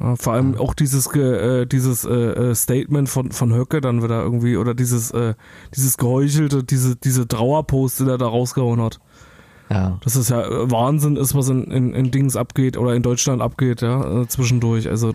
[0.00, 4.22] Ja, vor allem auch dieses äh, dieses äh, äh, Statement von von Höcke dann wieder
[4.22, 5.34] irgendwie oder dieses äh,
[5.74, 8.98] dieses geheuchelte diese diese Trauerpost, den er da rausgehauen hat.
[9.70, 9.98] Ja.
[10.02, 13.40] Dass es ja äh, Wahnsinn ist, was in, in, in Dings abgeht oder in Deutschland
[13.40, 14.88] abgeht, ja, äh, zwischendurch.
[14.88, 15.14] Also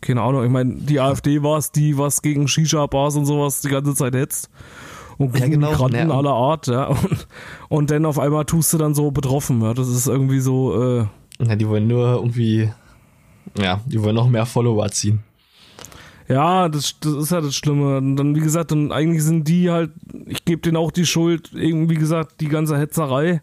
[0.00, 0.44] keine Ahnung.
[0.44, 4.14] Ich meine, die AfD war es, die was gegen Shisha-Bars und sowas die ganze Zeit
[4.14, 4.50] hetzt.
[5.18, 5.70] Und Ja, genau.
[5.70, 6.16] Migranten Ja.
[6.16, 6.86] aller Art, ja.
[6.88, 7.26] Und,
[7.68, 9.74] und dann auf einmal tust du dann so betroffen, ja.
[9.74, 11.06] Das ist irgendwie so, äh,
[11.40, 12.70] ja, die wollen nur irgendwie,
[13.58, 15.20] ja, die wollen noch mehr Follower ziehen.
[16.28, 17.98] Ja, das, das ist ja das Schlimme.
[17.98, 19.90] Und dann, wie gesagt, dann eigentlich sind die halt,
[20.26, 23.42] ich gebe denen auch die Schuld, irgendwie wie gesagt, die ganze Hetzerei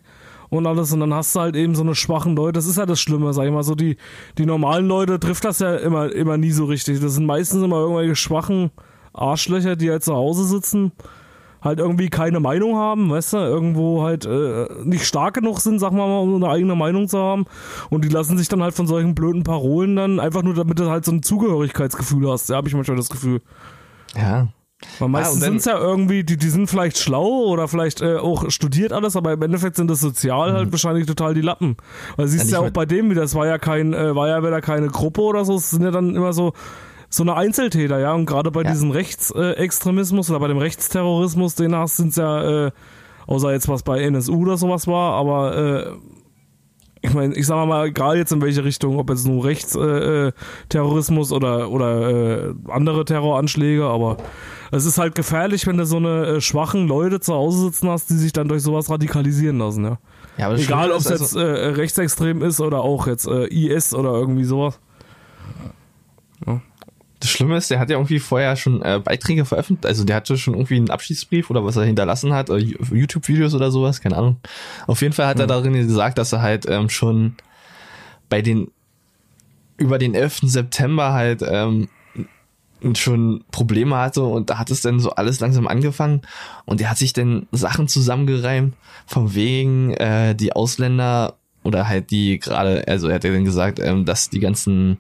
[0.50, 0.92] und alles.
[0.94, 2.54] Und dann hast du halt eben so eine schwachen Leute.
[2.54, 3.64] Das ist ja das Schlimme, sag ich mal.
[3.64, 3.98] So die,
[4.38, 7.00] die normalen Leute trifft das ja immer, immer nie so richtig.
[7.02, 8.72] Das sind meistens immer irgendwelche schwachen
[9.14, 10.92] Arschlöcher, die halt zu Hause sitzen,
[11.62, 15.92] halt irgendwie keine Meinung haben, weißt du, irgendwo halt äh, nicht stark genug sind, sag
[15.92, 17.46] mal, um eine eigene Meinung zu haben.
[17.90, 20.90] Und die lassen sich dann halt von solchen blöden Parolen dann einfach nur, damit du
[20.90, 22.50] halt so ein Zugehörigkeitsgefühl hast.
[22.50, 23.42] Ja, habe ich manchmal das Gefühl.
[24.16, 24.48] Ja.
[25.00, 28.16] Weil meistens dann- sind es ja irgendwie, die, die sind vielleicht schlau oder vielleicht äh,
[28.16, 31.76] auch studiert alles, aber im Endeffekt sind das sozial halt wahrscheinlich total die Lappen.
[32.16, 32.52] Weil siehst Mhm.
[32.52, 34.62] Ja, du ja auch bei dem wieder, das war ja kein, äh, war ja wieder
[34.62, 36.54] keine Gruppe oder so, es sind ja dann immer so,
[37.10, 38.72] so eine Einzeltäter, ja, und gerade bei Ja.
[38.72, 42.72] diesem Rechtsextremismus oder bei dem Rechtsterrorismus, den hast, sind ja, äh,
[43.28, 45.92] außer jetzt was bei NSU oder sowas war, aber äh,
[47.02, 50.68] ich meine, ich sag mal, egal jetzt in welche Richtung, ob jetzt nur Rechtsterrorismus äh,
[50.70, 54.18] Terrorismus oder, oder äh, andere Terroranschläge, aber
[54.72, 58.10] es ist halt gefährlich, wenn du so eine äh, schwachen Leute zu Hause sitzen hast,
[58.10, 59.98] die sich dann durch sowas radikalisieren lassen, ja.
[60.38, 63.94] Ja, aber Egal, ob es jetzt also- äh, rechtsextrem ist oder auch jetzt äh, IS
[63.94, 64.80] oder irgendwie sowas.
[67.20, 70.38] Das Schlimme ist, der hat ja irgendwie vorher schon äh, Beiträge veröffentlicht, also der hatte
[70.38, 74.38] schon irgendwie einen Abschiedsbrief oder was er hinterlassen hat, YouTube-Videos oder sowas, keine Ahnung.
[74.88, 77.36] Auf jeden Fall hat er darin gesagt, dass er halt ähm, schon
[78.30, 78.72] bei den
[79.78, 80.42] über den 11.
[80.44, 81.88] September halt ähm,
[82.96, 86.22] schon Probleme hatte und da hat es dann so alles langsam angefangen
[86.66, 92.40] und er hat sich dann Sachen zusammengereimt, von wegen äh, die Ausländer oder halt die
[92.40, 94.98] gerade, also er hat ja dann gesagt, ähm, dass die ganzen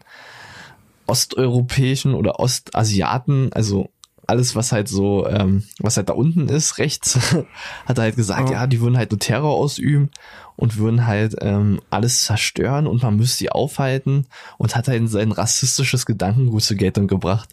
[1.10, 3.90] osteuropäischen oder Ostasiaten, also
[4.28, 7.20] alles, was halt so, ähm, was halt da unten ist, rechts,
[7.86, 8.62] hat er halt gesagt, Ja.
[8.62, 8.68] ja.
[8.68, 10.12] die würden halt nur Terror ausüben
[10.56, 14.28] und würden halt ähm, alles zerstören und man müsste sie aufhalten
[14.60, 17.50] und hat halt sein rassistisches Gedankengut zur Geltung gebracht.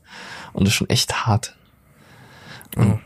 [0.53, 1.57] Und das ist schon echt hart.
[2.77, 3.01] Und,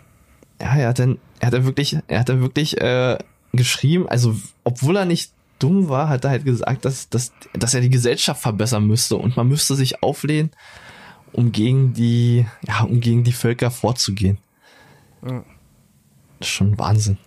[0.61, 3.19] ja, er hat dann, er hat dann wirklich, er hat dann wirklich äh,
[3.53, 4.35] geschrieben, also
[4.65, 8.43] obwohl er nicht dumm war, hat er halt gesagt, dass, dass, dass er die Gesellschaft
[8.43, 10.51] verbessern müsste und man müsste sich auflehnen,
[11.33, 14.39] um gegen die, ja, um gegen die Völker vorzugehen.
[15.25, 15.45] Ja.
[16.39, 17.19] Das ist schon Wahnsinn.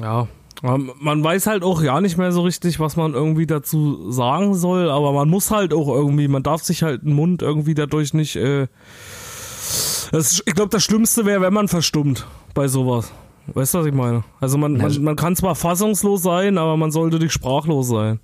[0.00, 0.26] Ja.
[0.62, 4.90] Man weiß halt auch ja nicht mehr so richtig, was man irgendwie dazu sagen soll,
[4.90, 8.36] aber man muss halt auch irgendwie, man darf sich halt den Mund irgendwie dadurch nicht.
[8.36, 8.66] Äh,
[10.12, 13.10] das, ich glaube, das Schlimmste wäre, wenn man verstummt bei sowas.
[13.54, 14.22] Weißt du, was ich meine?
[14.40, 18.20] Also man, man, man kann zwar fassungslos sein, aber man sollte nicht sprachlos sein.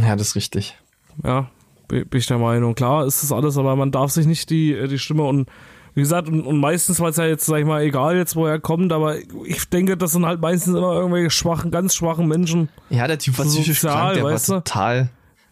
[0.00, 0.76] Ja, das ist richtig.
[1.24, 1.48] Ja,
[1.88, 2.74] bi- bin ich der Meinung.
[2.74, 5.48] Klar ist das alles, aber man darf sich nicht die, äh, die Stimme und
[5.94, 8.60] wie gesagt, und, und meistens, weil es ja jetzt, sag ich mal, egal jetzt, woher
[8.60, 12.68] kommt, aber ich denke, das sind halt meistens immer irgendwelche schwachen, ganz schwachen Menschen.
[12.90, 15.08] Ja, der Typ war psychisch krank, der war total,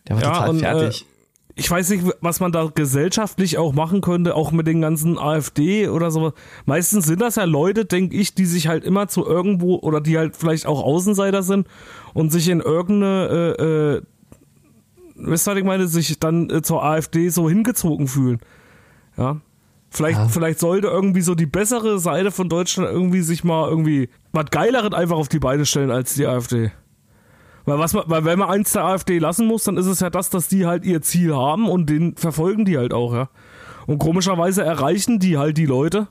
[0.07, 1.07] der war Ja, total und, fertig.
[1.57, 5.89] Ich weiß nicht, was man da gesellschaftlich auch machen könnte, auch mit den ganzen AfD
[5.89, 6.33] oder sowas.
[6.67, 10.19] Meistens sind das ja Leute, denke ich, die sich halt immer zu irgendwo oder die
[10.19, 11.69] halt vielleicht auch Außenseiter sind
[12.13, 13.63] und sich in irgendeine, äh,
[13.97, 14.03] äh,
[15.15, 18.41] wisst ihr, was ich meine, sich dann äh, zur AfD so hingezogen fühlen.
[19.17, 19.41] Ja.
[19.91, 20.27] Vielleicht, Ja.
[20.29, 24.93] vielleicht sollte irgendwie so die bessere Seite von Deutschland irgendwie sich mal irgendwie was Geileres
[24.93, 26.73] einfach auf die Beine stellen als die AfD.
[27.65, 30.11] Weil, was man, weil wenn man eins der AfD lassen muss, dann ist es ja
[30.11, 33.29] das, dass die halt ihr Ziel haben und den verfolgen die halt auch, ja.
[33.87, 36.09] Und komischerweise erreichen die halt die Leute.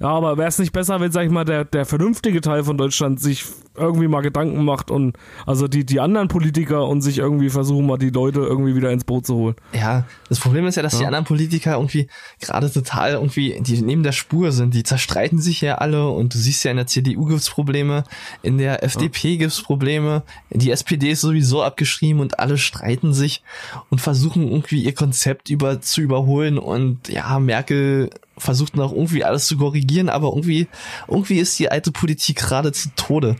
[0.00, 2.76] Ja, aber wäre es nicht besser, wenn, sag ich mal, der, der vernünftige Teil von
[2.76, 3.44] Deutschland sich
[3.76, 7.96] irgendwie mal Gedanken macht und also die, die anderen Politiker und sich irgendwie versuchen, mal
[7.96, 9.54] die Leute irgendwie wieder ins Boot zu holen.
[9.72, 11.06] Ja, das Problem ist ja, dass die Ja.
[11.06, 12.08] anderen Politiker irgendwie
[12.40, 16.38] gerade total irgendwie, die neben der Spur sind, die zerstreiten sich ja alle und du
[16.38, 18.04] siehst ja in der CDU gibt's Probleme,
[18.42, 23.42] in der FDP gibt's Probleme, die SPD ist sowieso abgeschrieben und alle streiten sich
[23.90, 29.46] und versuchen irgendwie ihr Konzept über zu überholen und ja, Merkel versucht noch irgendwie alles
[29.46, 30.68] zu korrigieren, aber irgendwie,
[31.08, 33.36] irgendwie ist die alte Politik gerade zu Tode,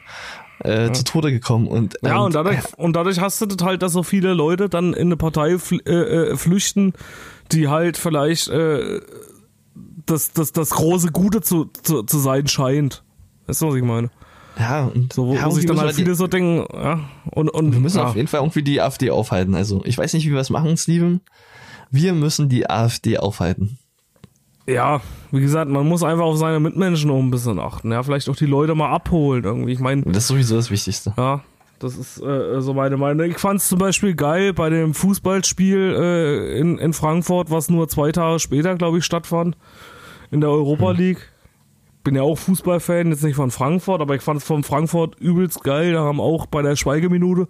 [0.60, 3.92] äh, zu Tode gekommen und, Ja, und dadurch, und dadurch hast du das halt, dass
[3.92, 6.92] so viele Leute dann in eine Partei fl äh, äh, flüchten,
[7.52, 9.00] die halt vielleicht äh,
[10.06, 13.02] das, das, das große Gute zu, zu, zu sein scheint.
[13.46, 14.10] Weißt du, was ich meine?
[14.58, 17.00] ja, und So, wo, ja, sich dann halt viele so denken, ja,
[17.32, 18.06] und, und Wir müssen ja.
[18.06, 19.54] auf jeden Fall irgendwie die AfD aufhalten.
[19.54, 21.20] Also ich weiß nicht, wie wir es machen, Steven.
[21.90, 23.78] Wir müssen die AfD aufhalten.
[24.66, 25.00] Ja,
[25.30, 27.92] wie gesagt, man muss einfach auf seine Mitmenschen auch ein bisschen achten.
[27.92, 29.72] Ja, vielleicht auch die Leute mal abholen irgendwie.
[29.72, 31.12] Ich meine, Das ist sowieso das Wichtigste.
[31.18, 31.42] ja,
[31.80, 33.28] das ist äh, so meine Meinung.
[33.28, 37.88] Ich fand es zum Beispiel geil bei dem Fußballspiel äh, in, in Frankfurt, was nur
[37.88, 39.56] zwei Tage später, glaube ich, stattfand.
[40.30, 41.28] In der Europa League.
[42.02, 45.64] Bin ja auch Fußballfan, jetzt nicht von Frankfurt, aber ich fand es von Frankfurt übelst
[45.64, 45.94] geil.
[45.94, 47.48] Da haben auch bei der Schweigeminute,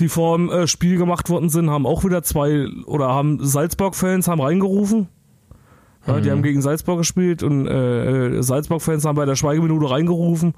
[0.00, 4.26] die vor dem äh, Spiel gemacht worden sind, haben auch wieder zwei oder haben Salzburg-Fans
[4.26, 5.08] haben reingerufen.
[6.06, 10.54] Ja, die haben gegen Salzburg gespielt und äh, äh, Salzburg-Fans haben bei der Schweigeminute reingerufen.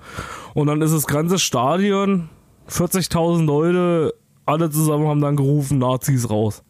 [0.55, 2.29] Und dann ist das ganze Stadion,
[2.69, 6.65] 40.000 Leute, alle zusammen haben dann gerufen, Nazis raus.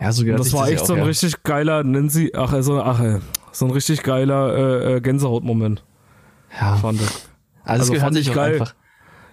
[0.00, 1.04] Ja, so Und das war ja echt auch, so ein ja.
[1.04, 3.18] richtig geiler, nennen sie, ach, so, ach, ey,
[3.52, 5.84] so ein richtig geiler äh, äh, Gänsehautmoment,
[6.58, 7.08] Ja, fand ich.
[7.64, 8.52] also, also fand ich auch geil.
[8.54, 8.74] einfach.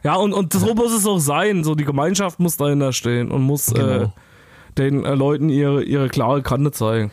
[0.04, 1.63] Ja, und, und so muss es auch sein.
[1.63, 4.13] So, die Gemeinschaft muss dahinter stehen und muss äh, Genau.
[4.78, 7.12] den äh, Leuten ihre, ihre klare Kante zeigen.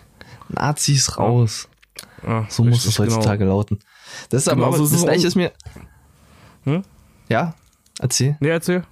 [0.49, 1.69] Nazis raus.
[2.27, 3.79] Ja, So muss es heutzutage lauten.
[4.31, 5.53] Das ist Genau, aber so das ist es gleiche ist mir.
[6.65, 6.83] Hm?
[7.29, 7.55] Ja,
[8.01, 8.37] erzähl.
[8.41, 8.83] Nee, erzähl.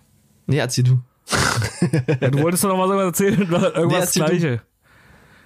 [0.46, 1.00] Nee, erzähl du.
[2.20, 4.26] Ja, du wolltest doch noch was erzählen, irgendwas Nee, du.
[4.26, 4.62] Gleiche.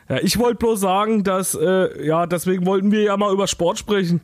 [0.09, 3.79] Ja, ich wollte bloß sagen, dass, äh, ja, deswegen wollten wir ja mal über Sport
[3.79, 4.21] sprechen.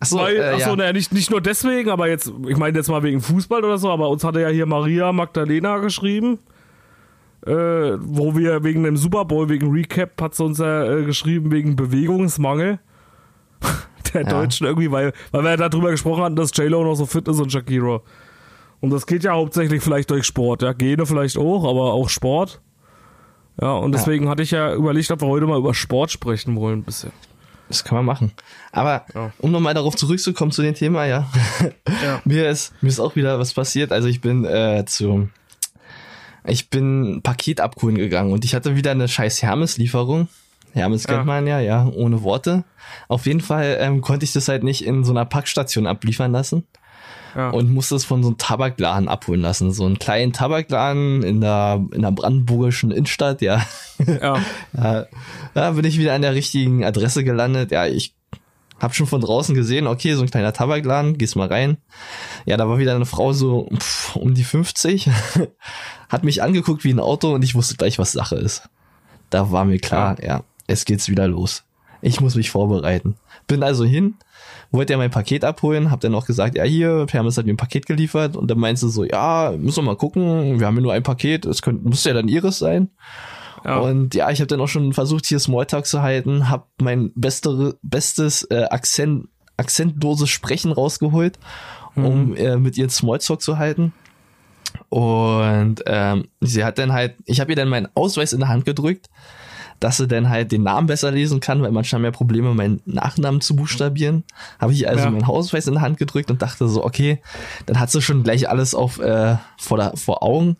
[0.00, 0.76] Achso, Weil, äh, achso, ja.
[0.76, 3.90] naja, nicht, nicht nur deswegen, aber jetzt, ich meine jetzt mal wegen Fußball oder so,
[3.90, 6.38] aber uns hatte ja hier Maria Magdalena geschrieben,
[7.46, 11.50] äh, wo wir wegen dem Super Bowl, wegen Recap, hat sie uns ja äh, geschrieben,
[11.52, 12.78] wegen Bewegungsmangel
[14.14, 14.28] der Ja.
[14.28, 17.40] Deutschen irgendwie, weil, weil wir ja darüber gesprochen hatten, dass J-Lo noch so fit ist
[17.40, 18.00] und Shakira.
[18.80, 22.60] Und das geht ja hauptsächlich vielleicht durch Sport, ja, Gene vielleicht auch, aber auch Sport.
[23.60, 23.98] Ja, und Ja.
[23.98, 27.10] deswegen hatte ich ja überlegt, ob wir heute mal über Sport sprechen wollen, ein bisschen.
[27.68, 28.32] Das kann man machen.
[28.70, 29.32] Aber Ja.
[29.38, 31.26] um nochmal darauf zurückzukommen zu dem Thema, ja.
[32.04, 32.20] Ja.
[32.24, 33.92] mir ist mir ist auch wieder was passiert.
[33.92, 35.28] Also ich bin äh, zu
[36.46, 40.28] ich bin Paket abholen gegangen und ich hatte wieder eine scheiß Hermes-Lieferung.
[40.72, 41.14] Hermes Ja.
[41.14, 42.64] kennt man ja, ja, ohne Worte.
[43.08, 46.64] Auf jeden Fall ähm, konnte ich das halt nicht in so einer Packstation abliefern lassen
[47.34, 47.50] Ja.
[47.50, 49.72] und musste es von so einem Tabakladen abholen lassen.
[49.72, 53.64] So einen kleinen Tabakladen in der, in der brandenburgischen Innenstadt, ja.
[54.06, 54.36] ja.
[54.76, 55.06] Ja,
[55.54, 57.70] da bin ich wieder an der richtigen Adresse gelandet.
[57.70, 58.14] Ja, ich
[58.78, 61.78] hab schon von draußen gesehen, okay, so ein kleiner Tabakladen, gehst mal rein.
[62.44, 65.08] Ja, da war wieder eine Frau so pff, um die 50,
[66.08, 68.68] hat mich angeguckt wie ein Auto und ich wusste gleich, was Sache ist.
[69.30, 71.64] Da war mir klar, ja, es geht's wieder los.
[72.02, 73.16] Ich muss mich vorbereiten.
[73.46, 74.16] Bin also hin,
[74.70, 77.56] wollte er mein Paket abholen, hab dann auch gesagt, ja hier, Hermes hat mir ein
[77.56, 80.82] Paket geliefert und dann meinst du so, ja, müssen wir mal gucken, wir haben ja
[80.82, 82.90] nur ein Paket, es könnte, muss ja dann ihres sein.
[83.66, 83.78] Ja.
[83.78, 87.76] Und ja, ich habe dann auch schon versucht, hier Smalltalk zu halten, hab mein beste,
[87.82, 91.38] bestes äh, Akzent, akzentloses Sprechen rausgeholt,
[91.96, 93.92] um äh, mit ihr Smalltalk zu halten.
[94.88, 98.64] Und ähm, sie hat dann halt, ich habe ihr dann meinen Ausweis in der Hand
[98.66, 99.08] gedrückt,
[99.80, 103.40] dass sie dann halt den Namen besser lesen kann, weil manchmal ja Probleme, meinen Nachnamen
[103.40, 104.24] zu buchstabieren.
[104.58, 105.10] Habe ich also Ja.
[105.10, 107.20] meinen Ausweis in der Hand gedrückt und dachte so, okay,
[107.66, 110.56] dann hat sie schon gleich alles auf äh, vor, der, vor Augen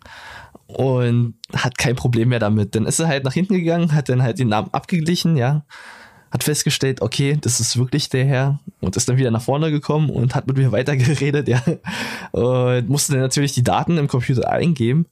[0.67, 2.75] und hat kein Problem mehr damit.
[2.75, 5.65] Dann ist sie halt nach hinten gegangen, hat dann halt den Namen abgeglichen, ja,
[6.29, 10.09] hat festgestellt, okay, das ist wirklich der Herr und ist dann wieder nach vorne gekommen
[10.09, 11.61] und hat mit mir weitergeredet, ja.
[12.31, 15.05] Und musste dann natürlich die Daten im Computer eingeben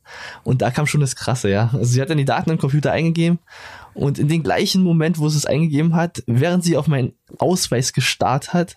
[0.44, 1.70] und da kam schon das Krasse, ja.
[1.74, 3.40] Also sie hat dann die Daten im Computer eingegeben
[3.94, 7.94] und in den gleichen Moment, wo sie es eingegeben hat, während sie auf meinen Ausweis
[7.94, 8.76] gestarrt hat,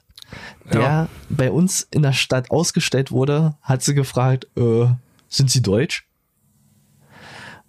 [0.73, 1.09] der Ja.
[1.29, 4.87] bei uns in der Stadt ausgestellt wurde, hat sie gefragt, äh,
[5.29, 6.07] sind Sie deutsch?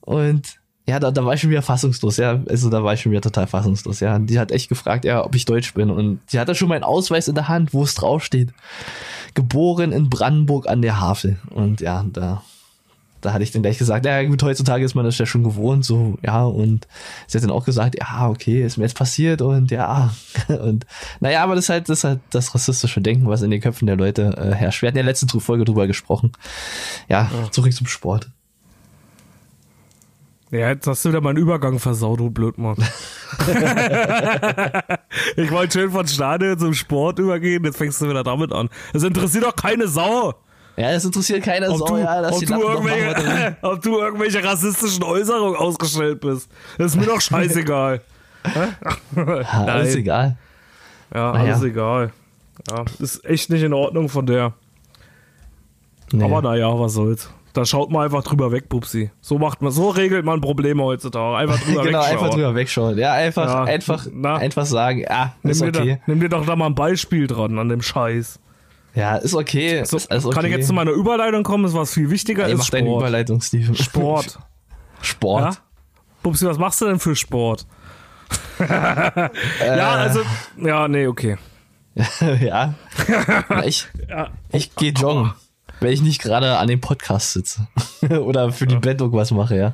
[0.10, 2.42] Und ja, da, da war ich schon wieder fassungslos, ja.
[2.50, 4.18] Also da war ich schon wieder total fassungslos, ja.
[4.18, 5.92] Die hat echt gefragt, ja, ob ich deutsch bin.
[5.92, 8.52] Und die hatte schon meinen Ausweis in der Hand, wo es draufsteht.
[9.36, 11.38] Geboren in Brandenburg an der Havel.
[11.52, 12.42] Und ja, da,
[13.22, 15.86] da hatte ich dann gleich gesagt, ja gut, heutzutage ist man das ja schon gewohnt,
[15.86, 16.44] so, ja.
[16.44, 16.88] Und
[17.28, 20.12] sie hat dann auch gesagt, ja, okay, ist mir jetzt passiert und ja.
[20.48, 20.88] Und
[21.20, 23.86] naja, aber das ist halt, das ist halt das rassistische Denken, was in den Köpfen
[23.86, 24.82] der Leute äh, herrscht.
[24.82, 26.32] Wir hatten ja letzte Folge drüber gesprochen.
[27.10, 28.32] Ja, zurück zum Sport.
[30.52, 32.76] Ja, jetzt hast du wieder meinen Übergang versaut, du Blödmann.
[35.36, 38.70] ich wollte schön von Stadion zum Sport übergehen, jetzt fängst du wieder damit an.
[38.92, 40.34] Das interessiert doch keine Sau.
[40.76, 44.44] Ja, das interessiert keiner Ob so, du, ja, dass ob, du irgendwelche, ob du irgendwelche
[44.44, 46.50] rassistischen Äußerungen ausgestellt bist.
[46.78, 48.02] Das ist mir doch scheißegal.
[48.56, 48.70] Ja,
[49.68, 50.38] alles egal.
[51.14, 51.54] Ja, Naja.
[51.54, 52.12] alles egal.
[52.70, 54.54] Ja, ist echt nicht in Ordnung von der.
[56.12, 56.24] Nee.
[56.24, 57.30] Aber naja, was soll's.
[57.54, 59.10] Da schaut man einfach drüber weg, Pupsi.
[59.22, 61.36] So macht man, so regelt man Probleme heutzutage.
[61.38, 62.18] Einfach drüber genau, wegschauen.
[62.18, 62.98] einfach drüber wegschauen.
[62.98, 64.36] Ja, einfach, Ja, einfach, na.
[64.38, 65.96] einfach sagen, ja, Nimm, ist dir okay.
[65.98, 68.40] da, nimm dir doch da mal ein Beispiel dran an dem Scheiß.
[68.96, 69.84] Ja, ist okay.
[69.86, 70.30] So, ist okay.
[70.36, 71.66] Kann ich jetzt zu meiner Überleitung kommen?
[71.66, 73.02] Ist was viel wichtiger Ey, ist mach deine Sport.
[73.02, 73.76] Überleitung, Steven.
[73.76, 74.40] Sport.
[75.00, 75.06] Ja?
[75.06, 75.62] Sport.
[76.22, 77.66] Pupsi, was machst du denn für Sport?
[78.60, 79.78] Äh.
[79.78, 80.20] Ja, also,
[80.58, 81.38] ja, nee, okay.
[82.42, 82.74] Ja.
[83.48, 85.34] Na, ich, Ja, ich gehe joggen.
[85.82, 87.68] Wenn ich nicht gerade an dem Podcast sitze.
[88.10, 89.74] Oder für die Band irgendwas mache, ja.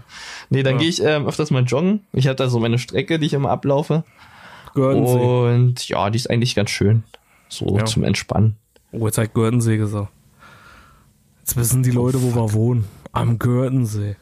[0.50, 0.80] Nee, dann Ja.
[0.80, 2.02] gehe ich ähm, öfters mal joggen.
[2.14, 4.04] Ich habe da so meine Strecke, die ich immer ablaufe.
[4.74, 5.20] Guernsey.
[5.20, 7.04] Und ja, die ist eigentlich ganz schön.
[7.50, 7.86] So Ja.
[7.86, 8.56] zum Entspannen.
[8.92, 10.10] Oh, jetzt hat Guernsey gesagt.
[11.40, 12.86] Jetzt wissen die Leute, wo wir wohnen.
[13.12, 14.16] Am Guernsey.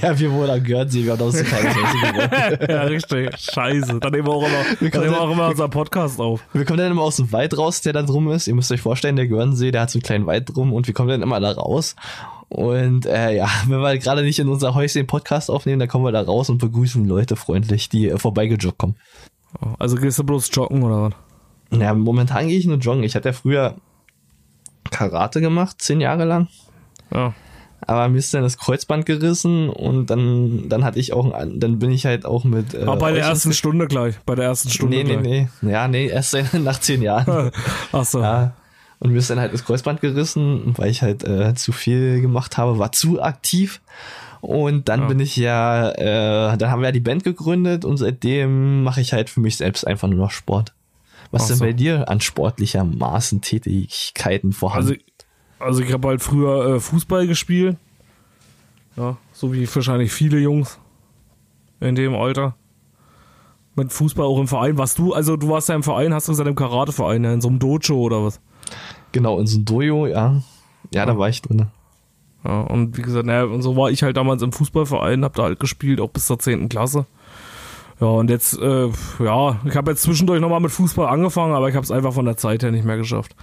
[0.00, 2.60] Ja, wir wohnen am Guernsey, wir haben Häuschen gewohnt.
[2.70, 3.36] Ja, richtig.
[3.36, 4.00] Scheiße.
[4.00, 6.42] Dann nehmen wir auch immer, dann kommen nehmen wir auch immer unseren Podcast auf.
[6.52, 8.46] Wir kommen dann immer aus dem Wald raus, der da drum ist.
[8.46, 10.94] Ihr müsst euch vorstellen, der Guernsey, der hat so einen kleinen Wald drum und wir
[10.94, 11.96] kommen dann immer da raus.
[12.48, 16.04] Und äh, ja, wenn wir gerade nicht in unser Häuschen den Podcast aufnehmen, dann kommen
[16.04, 18.96] wir da raus und begrüßen Leute freundlich, die äh, vorbeigejoggt kommen.
[19.78, 21.78] Also gehst du bloß joggen oder was?
[21.78, 23.02] Ja, momentan gehe ich nur joggen.
[23.02, 23.76] Ich hatte ja früher
[24.90, 26.48] Karate gemacht, zehn Jahre lang.
[27.12, 27.34] Ja.
[27.86, 31.78] Aber mir ist dann das Kreuzband gerissen und dann, dann hatte ich auch, ein- dann
[31.78, 32.74] bin ich halt auch mit.
[32.74, 34.16] Äh, Aber bei der ersten Stunde gleich.
[34.26, 35.48] Bei der ersten Stunde Nee, nee, gleich.
[35.62, 35.70] nee.
[35.72, 37.50] Ja, nee, erst nach zehn Jahren.
[37.92, 38.20] Ach so.
[38.20, 38.52] Ja.
[38.98, 42.58] Und mir ist dann halt das Kreuzband gerissen, weil ich halt äh, zu viel gemacht
[42.58, 43.80] habe, war zu aktiv.
[44.42, 45.06] Und dann Ja.
[45.08, 49.12] bin ich ja, äh, dann haben wir ja die Band gegründet und seitdem mache ich
[49.14, 50.72] halt für mich selbst einfach nur noch Sport.
[51.30, 51.64] Was Ach denn so.
[51.64, 54.90] bei dir an sportlicher Maßen Tätigkeiten vorhanden?
[54.92, 55.00] Also,
[55.60, 57.76] also ich habe halt früher äh, Fußball gespielt.
[58.96, 60.78] Ja, so wie wahrscheinlich viele Jungs
[61.80, 62.54] in dem Alter.
[63.76, 64.76] Mit Fußball auch im Verein.
[64.78, 67.40] Warst du, also du warst ja im Verein, hast du gesagt, im Karateverein, ja, in
[67.40, 68.40] so einem Dojo oder was?
[69.12, 70.42] genau, in so einem Dojo, ja.
[70.92, 71.66] Ja, da war ich drin.
[72.44, 75.44] Ja, und wie gesagt, naja, und so war ich halt damals im Fußballverein, hab da
[75.44, 76.68] halt gespielt, auch bis zur 10.
[76.68, 77.06] Klasse.
[78.00, 78.88] Ja, und jetzt, äh,
[79.18, 82.24] ja, ich habe jetzt zwischendurch nochmal mit Fußball angefangen, aber ich habe es einfach von
[82.24, 83.36] der Zeit her nicht mehr geschafft.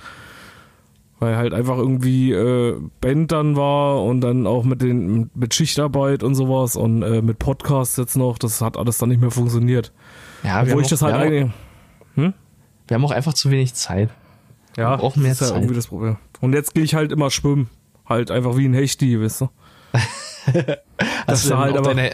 [1.19, 6.21] Weil halt einfach irgendwie äh, Band dann war und dann auch mit den mit Schichtarbeit
[6.21, 9.91] und sowas und äh, mit Podcasts jetzt noch, das hat alles dann nicht mehr funktioniert.
[10.43, 11.51] Ja, wir Wo haben, ich auch, das halt wir, haben eigentlich.
[12.29, 12.33] auch,
[12.87, 14.09] wir haben auch einfach zu wenig Zeit.
[14.77, 15.57] Ja, auch mehr das ist ja Zeit.
[15.57, 16.17] irgendwie das Problem.
[16.39, 17.67] Und jetzt gehe ich halt immer schwimmen.
[18.07, 19.49] Halt einfach wie ein Hechti, weißt du?
[21.27, 22.11] Hast du, halt aber- deine,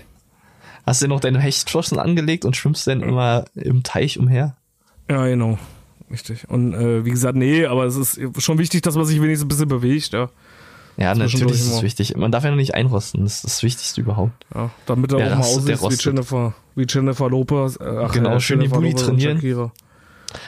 [0.86, 4.56] hast du noch deine Hechtflossen angelegt und schwimmst dann immer im Teich umher?
[5.10, 5.58] Ja, genau.
[6.12, 6.47] Richtig.
[6.49, 9.47] Und äh, wie gesagt, nee, aber es ist schon wichtig, dass man sich wenigstens ein
[9.49, 10.30] bisschen bewegt, ja.
[10.95, 12.16] Ja, natürlich ist es wichtig.
[12.18, 13.24] Man darf ja noch nicht einrosten.
[13.24, 14.45] Das ist das Wichtigste überhaupt.
[14.54, 16.10] ja damit er Der auch mal rastet, aussieht wie.
[16.10, 17.78] Jennifer, wie Jennifer Lopez.
[17.78, 19.72] Äh, ach, Genau, äh, schön die und trainieren.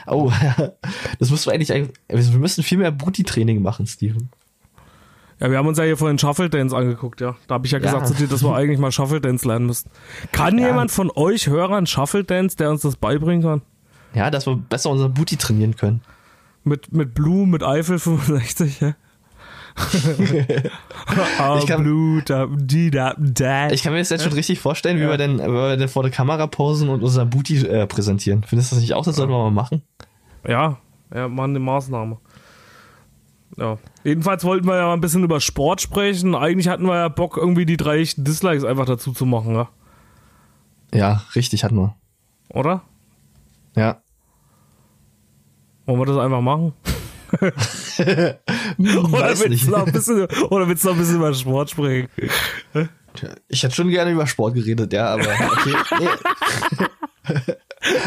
[0.06, 0.30] Oh,
[1.18, 4.28] das musst du eigentlich, eigentlich- wir müssen viel mehr Booty-Training machen, Steven.
[5.40, 7.36] Ja, wir haben uns ja hier vorhin Shuffle Dance angeguckt, ja.
[7.48, 8.06] Da habe ich ja gesagt Ja.
[8.06, 9.90] zu dir, dass wir eigentlich mal Shuffle Dance lernen müssten.
[10.32, 10.68] Kann Ja.
[10.68, 13.62] jemand von euch Hörern Shuffle Dance, der uns das beibringen kann?
[14.16, 16.00] Ja, dass wir besser unser Booty trainieren können.
[16.64, 18.94] Mit, mit Blue, mit Eiffel 65, ja?
[21.38, 23.68] Ah, Ich kann- Blue, da, die, da, da.
[23.70, 26.10] Ich kann mir das jetzt schon richtig vorstellen, wie wir denn, wir denn vor der
[26.12, 28.42] Kamera posen und unser Booty äh, präsentieren.
[28.44, 29.04] Findest du das nicht auch?
[29.04, 29.82] Das sollten wir mal machen.
[30.46, 30.78] Ja,
[31.14, 32.18] ja, machen eine Maßnahme.
[33.58, 33.78] Ja.
[34.04, 36.34] Jedenfalls wollten wir ja mal ein bisschen über Sport sprechen.
[36.34, 39.68] Eigentlich hatten wir ja Bock, irgendwie die drei Dislikes einfach dazu zu machen, ja?
[40.94, 41.94] Ja, richtig, hatten wir.
[42.48, 42.82] oder?
[43.76, 43.98] Ja.
[45.86, 46.72] Wollen wir das einfach machen?
[47.40, 52.08] oder willst du noch ein bisschen, oder willst du noch ein bisschen über Sport sprechen?
[53.48, 55.74] Ich hätte schon gerne über Sport geredet, ja, aber okay.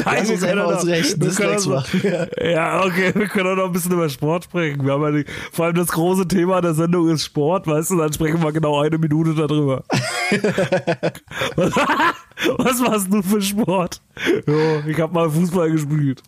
[0.06, 2.02] Nein, Lass uns einfach doch- unsere echten wir können machen.
[2.04, 2.28] Ja.
[2.50, 4.86] Ja, okay, wir können auch noch ein bisschen über Sport sprechen.
[4.86, 7.98] Wir haben ja die, vor allem das große Thema der Sendung ist Sport, weißt du,
[7.98, 9.84] dann sprechen wir genau eine Minute darüber.
[11.56, 11.72] was,
[12.58, 14.02] was machst du für Sport?
[14.48, 16.22] Ja, ich habe mal Fußball gespielt.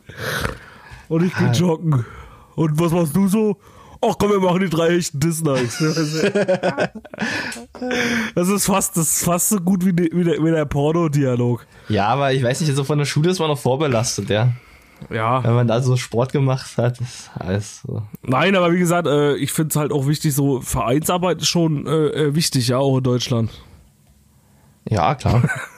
[1.12, 2.06] Und ich bin joggen.
[2.56, 3.58] Und was machst du so?
[4.02, 5.84] Ach komm, wir machen die drei echten Dislikes.
[8.36, 11.66] Das ist fast, das ist fast so gut wie, die, wie der, wie der Porno-Dialog.
[11.90, 14.54] ja, aber ich weiß nicht, also von der Schule ist man noch vorbelastet, ja.
[15.10, 15.44] Ja.
[15.44, 18.04] Wenn man da so Sport gemacht hat, ist alles so.
[18.22, 21.88] Nein, aber wie gesagt, äh, ich finde es halt auch wichtig, so Vereinsarbeit ist schon
[21.88, 23.52] äh, äh, wichtig, ja, auch in Deutschland.
[24.88, 25.44] Ja, klar.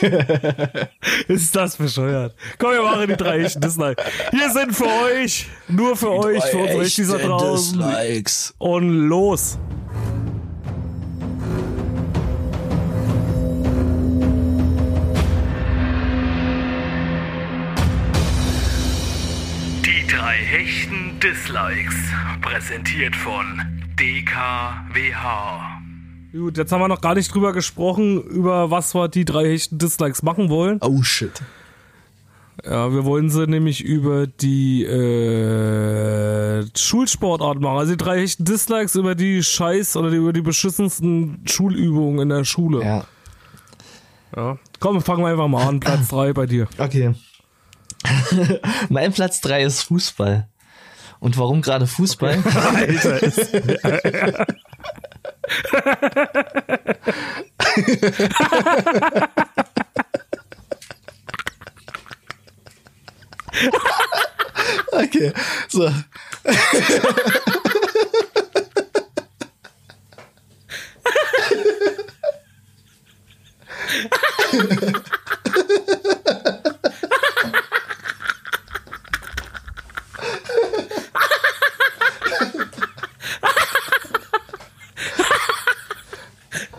[1.28, 2.34] Ist das bescheuert?
[2.58, 4.04] Komm, wir machen die drei echten Dislikes.
[4.30, 7.78] Hier sind für euch, nur für euch, für unsere Echtis da draußen.
[7.78, 8.54] Dislikes.
[8.58, 9.58] Und los.
[19.84, 21.94] Die drei hechten Dislikes.
[22.40, 23.60] Präsentiert von
[23.98, 25.79] DKWH.
[26.32, 29.78] Gut, jetzt haben wir noch gar nicht drüber gesprochen, über was wir die drei echten
[29.78, 30.78] Dislikes machen wollen.
[30.80, 31.42] Oh shit.
[32.64, 37.78] Ja, wir wollen sie nämlich über die äh, Schulsportart machen.
[37.78, 42.28] Also die drei echten Dislikes über die Scheiß oder die, über die beschissensten Schulübungen in
[42.28, 42.84] der Schule.
[42.84, 43.04] Ja.
[44.36, 44.58] Ja.
[44.78, 45.80] Komm, fangen wir einfach mal an.
[45.80, 46.68] Platz 3 bei dir.
[46.78, 47.14] Okay.
[48.88, 50.48] mein Platz 3 ist Fußball.
[51.18, 52.38] Und warum gerade Fußball?
[52.74, 53.52] Alter, ist,
[64.92, 65.32] Okay,
[65.68, 65.90] so.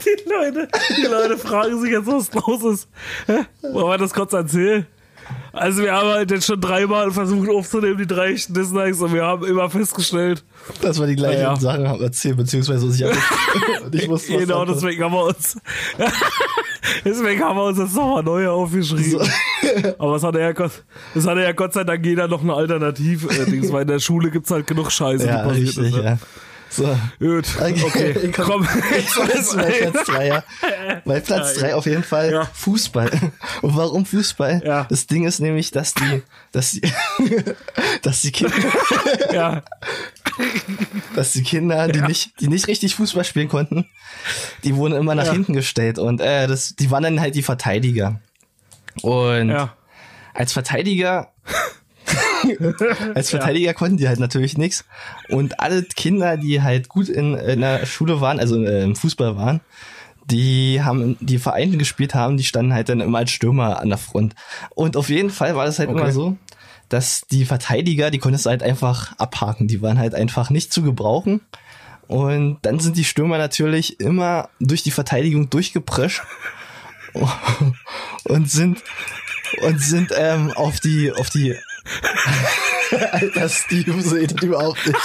[0.05, 2.89] die, Leute, die Leute fragen sich jetzt, was los ist.
[3.61, 4.85] Wollen wir das kurz erzählen?
[5.53, 9.23] Also wir haben halt jetzt schon dreimal versucht aufzunehmen, die drei echten Dislikes, und wir
[9.23, 10.43] haben immer festgestellt,
[10.81, 11.55] Dass wir die gleichen Ja.
[11.55, 13.09] Sachen haben erzählt, beziehungsweise uns nicht
[13.85, 15.57] und ich wusste, was genau deswegen haben wir uns
[17.05, 19.21] deswegen haben wir uns jetzt nochmal neu aufgeschrieben.
[19.99, 20.71] Aber es hatte, ja Gott,
[21.15, 24.31] es hatte ja Gott sei Dank jeder noch eine Alternative, äh, weil in der Schule
[24.31, 25.95] gibt's halt genug Scheiße, Ja, die passiert richtig, ist.
[25.95, 26.03] Ne?
[26.03, 26.17] ja.
[26.73, 26.97] So.
[27.19, 28.45] Gut, okay, komm.
[28.45, 28.67] komm.
[29.27, 30.43] Das ist mein Platz 3, ja.
[31.03, 32.45] Mein Platz 3 auf jeden Fall Ja.
[32.53, 33.09] Fußball.
[33.61, 34.61] Und warum Fußball?
[34.65, 34.85] Ja.
[34.89, 36.81] Das Ding ist nämlich, dass die, dass die,
[38.03, 38.55] dass die Kinder,
[39.33, 39.63] ja,
[41.13, 43.85] dass die Kinder, die nicht, die nicht richtig Fußball spielen konnten,
[44.63, 45.33] die wurden immer nach Ja.
[45.33, 48.21] hinten gestellt und äh, das, die waren dann halt die Verteidiger.
[49.01, 49.75] Und ja,
[50.33, 51.33] als Verteidiger
[53.15, 54.85] als Verteidiger konnten die halt natürlich nichts
[55.29, 59.35] und alle Kinder, die halt gut in, in der Schule waren, also äh, im Fußball
[59.35, 59.61] waren,
[60.25, 63.97] die haben die Vereine gespielt haben, die standen halt dann immer als Stürmer an der
[63.97, 64.35] Front.
[64.75, 65.99] Und auf jeden Fall war das halt Okay.
[65.99, 66.37] immer so,
[66.89, 70.83] dass die Verteidiger, die konntest du halt einfach abhaken, die waren halt einfach nicht zu
[70.83, 71.41] gebrauchen.
[72.07, 76.21] Und dann sind die Stürmer natürlich immer durch die Verteidigung durchgeprescht
[78.25, 78.83] und sind
[79.61, 81.55] und sind ähm, auf die auf die
[83.11, 84.99] Alter Steve seht das überhaupt nicht.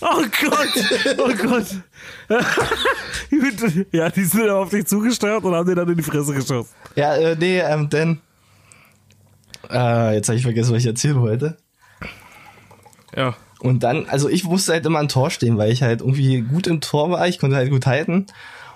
[0.00, 1.66] Oh Gott, oh Gott.
[3.92, 6.68] Ja, die sind auf dich zugesteuert und haben dir dann in die Fresse geschossen.
[6.94, 8.20] ja, äh, nee, ähm, denn
[9.70, 11.58] äh, jetzt habe ich vergessen, was ich erzählen wollte.
[13.14, 13.36] Ja.
[13.60, 16.66] Und dann, also ich musste halt immer ein Tor stehen, weil ich halt irgendwie gut
[16.66, 18.26] im Tor war, ich konnte halt gut halten.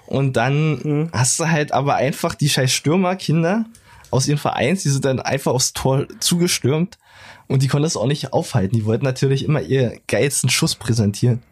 [0.06, 1.08] Und dann Mhm.
[1.12, 3.64] hast du halt aber einfach die scheiß Stürmerkinder
[4.10, 6.98] aus ihren Vereins, die sind dann einfach aufs Tor zugestürmt
[7.46, 8.76] und die konnten das auch nicht aufhalten.
[8.76, 11.42] Die wollten natürlich immer ihr geilsten Schuss präsentieren.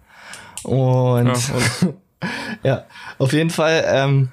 [0.63, 1.93] Und Ja,
[2.63, 2.87] ja,
[3.19, 4.29] auf jeden Fall, ähm,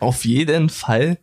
[0.00, 1.18] auf jeden Fall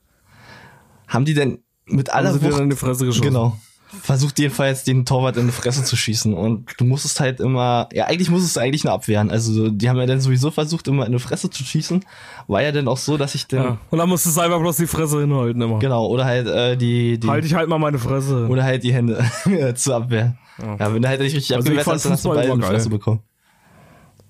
[1.08, 3.28] haben die dann mit aller haben Wucht die Fresse geschossen.
[3.28, 3.58] Genau.
[4.02, 8.06] Versucht jedenfalls den Torwart in die Fresse zu schießen und du musstest halt immer, ja
[8.06, 9.30] eigentlich musstest du eigentlich nur abwehren.
[9.30, 12.04] Also die haben ja dann sowieso versucht immer in die Fresse zu schießen.
[12.48, 13.78] War ja dann auch so, dass ich dann, Ja.
[13.90, 15.80] Und dann musstest du einfach bloß die Fresse hinhalten immer.
[15.80, 18.48] genau, oder halt äh, die, die Halt ich halt mal meine Fresse.
[18.48, 19.26] oder halt die Hände
[19.76, 20.36] zur Abwehr.
[20.62, 20.94] Ja.
[20.94, 22.64] wenn du halt nicht richtig Also abgewehrt hast, dann hast du Fußball beide in die
[22.66, 23.20] immer Fresse bekommen.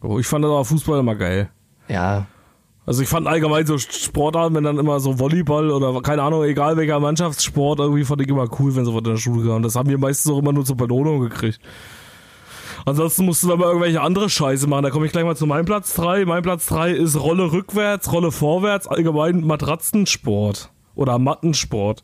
[0.01, 1.49] Oh, ich fand das aber Fußball immer geil.
[1.87, 2.25] Ja,
[2.85, 6.77] Also ich fand allgemein so Sportarten, wenn dann immer so Volleyball oder keine Ahnung, egal
[6.77, 9.61] welcher Mannschaftssport, irgendwie fand ich immer cool, wenn sie was in der Schule kamen.
[9.61, 11.59] Das haben wir meistens auch immer nur zur Belohnung gekriegt.
[12.85, 14.83] Ansonsten musst du dann mal irgendwelche andere Scheiße machen.
[14.83, 16.25] Da komme ich gleich mal zu meinem Platz 3.
[16.25, 22.03] Mein Platz 3 ist Rolle rückwärts, Rolle vorwärts, allgemein Matratzensport oder Mattensport.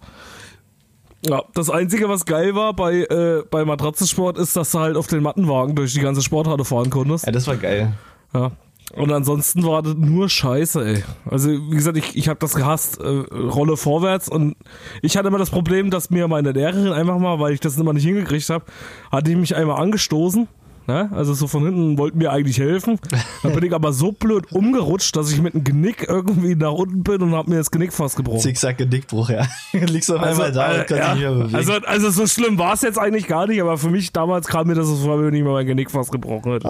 [1.25, 5.07] Ja, das Einzige, was geil war bei, äh, bei Matratzensport, ist, dass du halt auf
[5.07, 7.25] den Mattenwagen durch die ganze Sporthalle fahren konntest.
[7.25, 7.93] ja, das war geil.
[8.35, 8.51] Ja.
[8.93, 11.03] Und ansonsten war das nur Scheiße, ey.
[11.25, 12.99] Also, wie gesagt, ich, ich habe das gehasst.
[13.01, 14.29] Äh, Rolle vorwärts.
[14.29, 14.55] Und
[15.01, 17.93] ich hatte immer das Problem, dass mir meine Lehrerin einfach mal, weil ich das immer
[17.93, 18.63] nicht hingekriegt habe,
[19.11, 20.47] hatte ich mich einmal angestoßen.
[20.87, 21.09] Ne?
[21.13, 22.97] Also so von hinten wollten mir eigentlich helfen.
[23.43, 27.03] Dann bin ich aber so blöd umgerutscht, dass ich mit dem Genick irgendwie nach unten
[27.03, 28.39] bin und habe mir das Genick fast gebrochen.
[28.39, 29.45] Zickzack Genickbruch, ja.
[29.73, 31.13] Liegst auf einmal da äh, und kannst ja.
[31.13, 31.55] dich nicht mehr bewegen.
[31.55, 34.67] also, also so schlimm war es jetzt eigentlich gar nicht, aber für mich damals kam
[34.67, 36.69] mir das so vor, wenn ich mir mein Genick fast gebrochen hätte.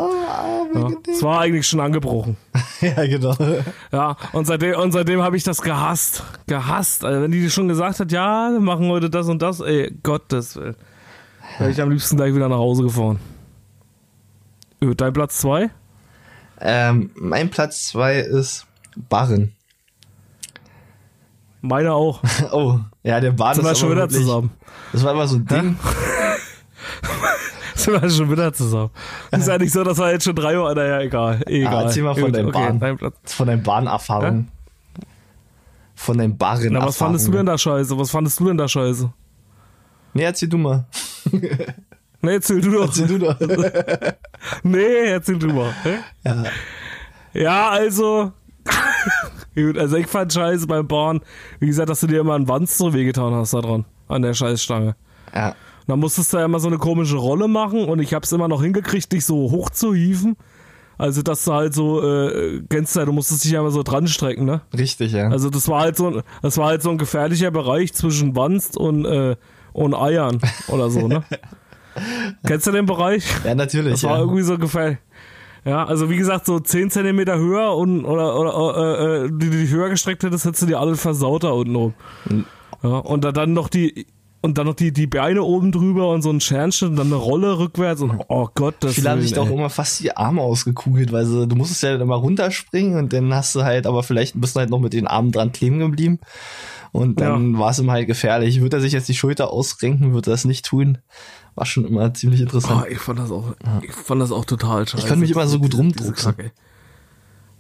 [0.74, 0.89] ja.
[1.07, 2.38] Es war eigentlich schon angebrochen.
[2.82, 3.36] ja, genau.
[3.91, 6.24] Ja, und seitdem, und seitdem habe ich das gehasst.
[6.47, 7.05] Gehasst.
[7.05, 10.55] Also wenn die schon gesagt hat, ja, wir machen heute das und das, ey, Gottes
[10.55, 10.76] Willen.
[11.59, 13.20] Wäre ich am liebsten gleich wieder nach Hause gefahren.
[14.82, 15.69] Ö, Dein Platz zwei?
[16.59, 18.65] Ähm, mein Platz zwei ist
[18.95, 19.53] Barren.
[21.61, 22.21] Meine auch.
[22.51, 24.51] Oh, ja, der Bahn Sind wir schon wieder wirklich, zusammen.
[24.91, 25.78] Das war immer so ein Ding.
[27.75, 28.89] Sind wir schon wieder zusammen.
[29.32, 31.41] Ist ja nicht so, dass wir jetzt schon drei Uhr, naja, egal.
[31.45, 31.86] egal.
[31.86, 32.80] erzähl mal von deinem Bahn.
[32.80, 33.34] dein Platz.
[33.34, 34.51] Von deinen Bahnerfahrungen.
[35.95, 36.73] Von deinen Barren.
[36.73, 37.97] Na, was fandest du denn da scheiße?
[37.97, 39.11] Was fandest du denn da scheiße?
[40.13, 40.86] Nee, erzähl du mal.
[42.22, 42.86] Nee, erzähl du doch.
[42.88, 43.36] Erzähl du doch.
[44.63, 45.74] Nee, erzähl du mal.
[46.24, 46.43] Ja.
[47.34, 48.32] Ja, also.
[49.55, 51.22] Gut, also ich fand scheiße beim Bahn,
[51.59, 54.34] wie gesagt, dass du dir immer einen Wanz so wehgetan hast da dran, an der
[54.34, 54.95] Scheißstange.
[55.34, 55.49] ja.
[55.49, 58.49] Und dann musstest du ja immer so eine komische Rolle machen und ich hab's immer
[58.49, 60.36] noch hingekriegt, dich so hoch zu hieven.
[60.97, 63.84] Also, dass du halt so, äh, kennst du ja, du musstest dich ja immer so
[63.84, 64.59] dran strecken, ne?
[64.78, 65.30] Richtig, ja.
[65.30, 68.76] Also, das war halt so, ein- das war halt so ein gefährlicher Bereich zwischen Wanst
[68.76, 69.38] und, äh,
[69.72, 71.24] und Eiern oder so, ne?
[72.45, 73.25] Kennst du den Bereich?
[73.45, 73.93] ja, natürlich.
[73.93, 74.19] Das war ja.
[74.19, 74.97] irgendwie so gefährlich.
[75.65, 79.67] Ja, also wie gesagt, so 10 Zentimeter höher und oder, oder äh, äh, die, die
[79.67, 81.93] höher gestreckt hättest, hättest du dir alle versaut da unten rum.
[82.27, 82.45] Hm.
[82.83, 84.05] Ja, und da dann noch die
[84.41, 87.15] und dann noch die, die Beine oben drüber und so ein Schernchen und dann eine
[87.15, 91.11] Rolle rückwärts und oh Gott, das Viele haben sich doch immer fast die Arme ausgekugelt,
[91.11, 94.39] weil sie, du musstest ja dann immer runterspringen und dann hast du halt, aber vielleicht
[94.39, 96.19] bist du halt noch mit den Armen dran kleben geblieben.
[96.93, 98.61] Und dann war es ihm halt gefährlich.
[98.61, 100.99] Wird er sich jetzt die Schulter ausrenken, wird er das nicht tun.
[101.57, 102.83] War schon immer ziemlich interessant.
[102.85, 104.97] Oh, ich fand das auch, ich fand das auch total scheiße.
[105.03, 106.51] Ich konnte mich immer so gut rumdrucken.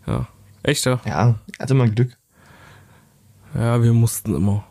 [0.05, 0.27] Ja.
[0.61, 0.99] Echt, ja?
[1.03, 2.15] Ja, hatte mal Glück.
[3.55, 4.63] Ja, wir mussten immer.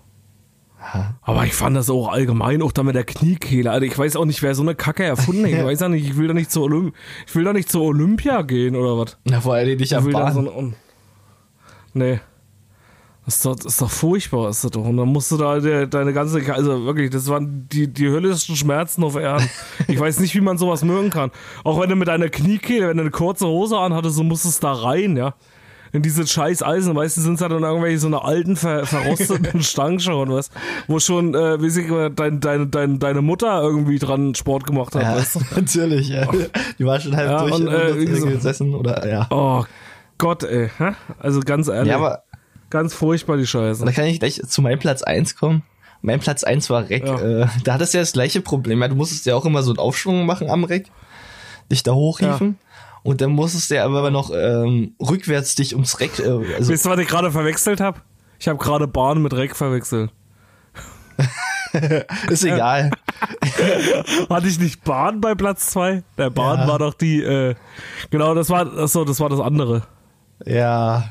[1.23, 3.69] Aber ich fand das auch allgemein, auch da mit der Kniekehle.
[3.73, 5.51] Alter, ich weiß auch nicht, wer so eine Kacke erfunden hat.
[5.51, 6.95] Ich weiß ja nicht, ich will da nicht zur Olymp
[7.27, 9.19] ich will da nicht zur Olympia gehen oder was.
[9.25, 10.47] Na, vor allem dich Ich am so Bahn.
[10.47, 10.75] Un-
[11.95, 12.21] nee.
[13.27, 14.85] Das ist, doch, das ist doch furchtbar, ist das doch.
[14.85, 18.55] Und dann musst du da de, deine ganze, also wirklich, das waren die, die höllischsten
[18.55, 19.51] Schmerzen auf Erden.
[19.89, 21.33] Ich weiß nicht, wie man sowas mögen kann.
[21.65, 24.69] Auch wenn du mit deiner Kniekehle, wenn du eine kurze Hose anhattest, so musstest du
[24.69, 25.35] da rein, ja.
[25.93, 26.95] In diese scheiß Eisen.
[26.95, 30.51] Meistens sind es halt dann irgendwelche so eine alten, ver, verrosteten Stangen schon, was,
[30.87, 35.03] wo schon, äh, wie sie, dein, deine, deine, deine Mutter irgendwie dran Sport gemacht hat,
[35.03, 35.41] Ja, weißt du?
[35.57, 36.29] natürlich, ja.
[36.79, 39.27] Die war schon halb Ja, durch und, äh, gesessen oder ja.
[39.31, 39.65] Oh
[40.19, 40.71] Gott, ey.
[41.19, 42.23] Also ganz ehrlich, Ja, aber
[42.71, 43.85] ganz furchtbar die Scheiße.
[43.85, 45.63] da kann ich gleich zu meinem Platz eins kommen.
[46.03, 47.07] Mein Platz eins war Reck.
[47.07, 47.19] Ja.
[47.21, 48.81] Äh, da hattest du ja das gleiche Problem.
[48.83, 50.91] Ja, du musstest ja auch immer so einen Aufschwung machen am Reck,
[51.71, 52.59] dich da hochhieven.
[53.03, 56.19] Und dann musstest du ja aber noch ähm, rückwärts dich ums Reck.
[56.19, 58.01] Äh, also, Wisst ihr, was ich gerade verwechselt habe?
[58.39, 60.11] Ich habe gerade Bahn mit Reck verwechselt.
[62.31, 62.91] ist egal.
[64.29, 66.03] Hatte ich nicht Bahn bei Platz 2?
[66.19, 66.69] Der Bahn Ja.
[66.69, 67.55] war doch die, äh,
[68.11, 69.83] genau, das war, achso, das war das andere.
[70.45, 71.11] ja.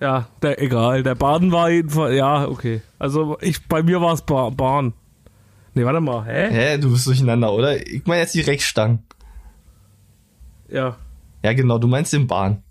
[0.00, 1.02] Ja, der, egal.
[1.02, 2.82] Der Bahn war jedenfalls, ja, okay.
[2.98, 4.92] Also ich, bei mir war es ba Bahn.
[5.74, 6.48] Nee, warte mal, hä?
[6.50, 7.84] Hä, du bist durcheinander, oder?
[7.86, 9.02] Ich meine jetzt die Reckstangen.
[10.68, 10.96] Ja.
[11.42, 12.62] Ja, genau, du meinst den Bahn.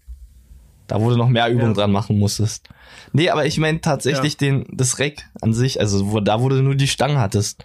[0.87, 1.73] Da wo du noch mehr Übung Ja.
[1.73, 2.67] dran machen musstest.
[3.13, 6.61] Nee, aber ich meine tatsächlich den, das Reck an sich, also wo, da wo du
[6.61, 7.63] nur die Stange hattest.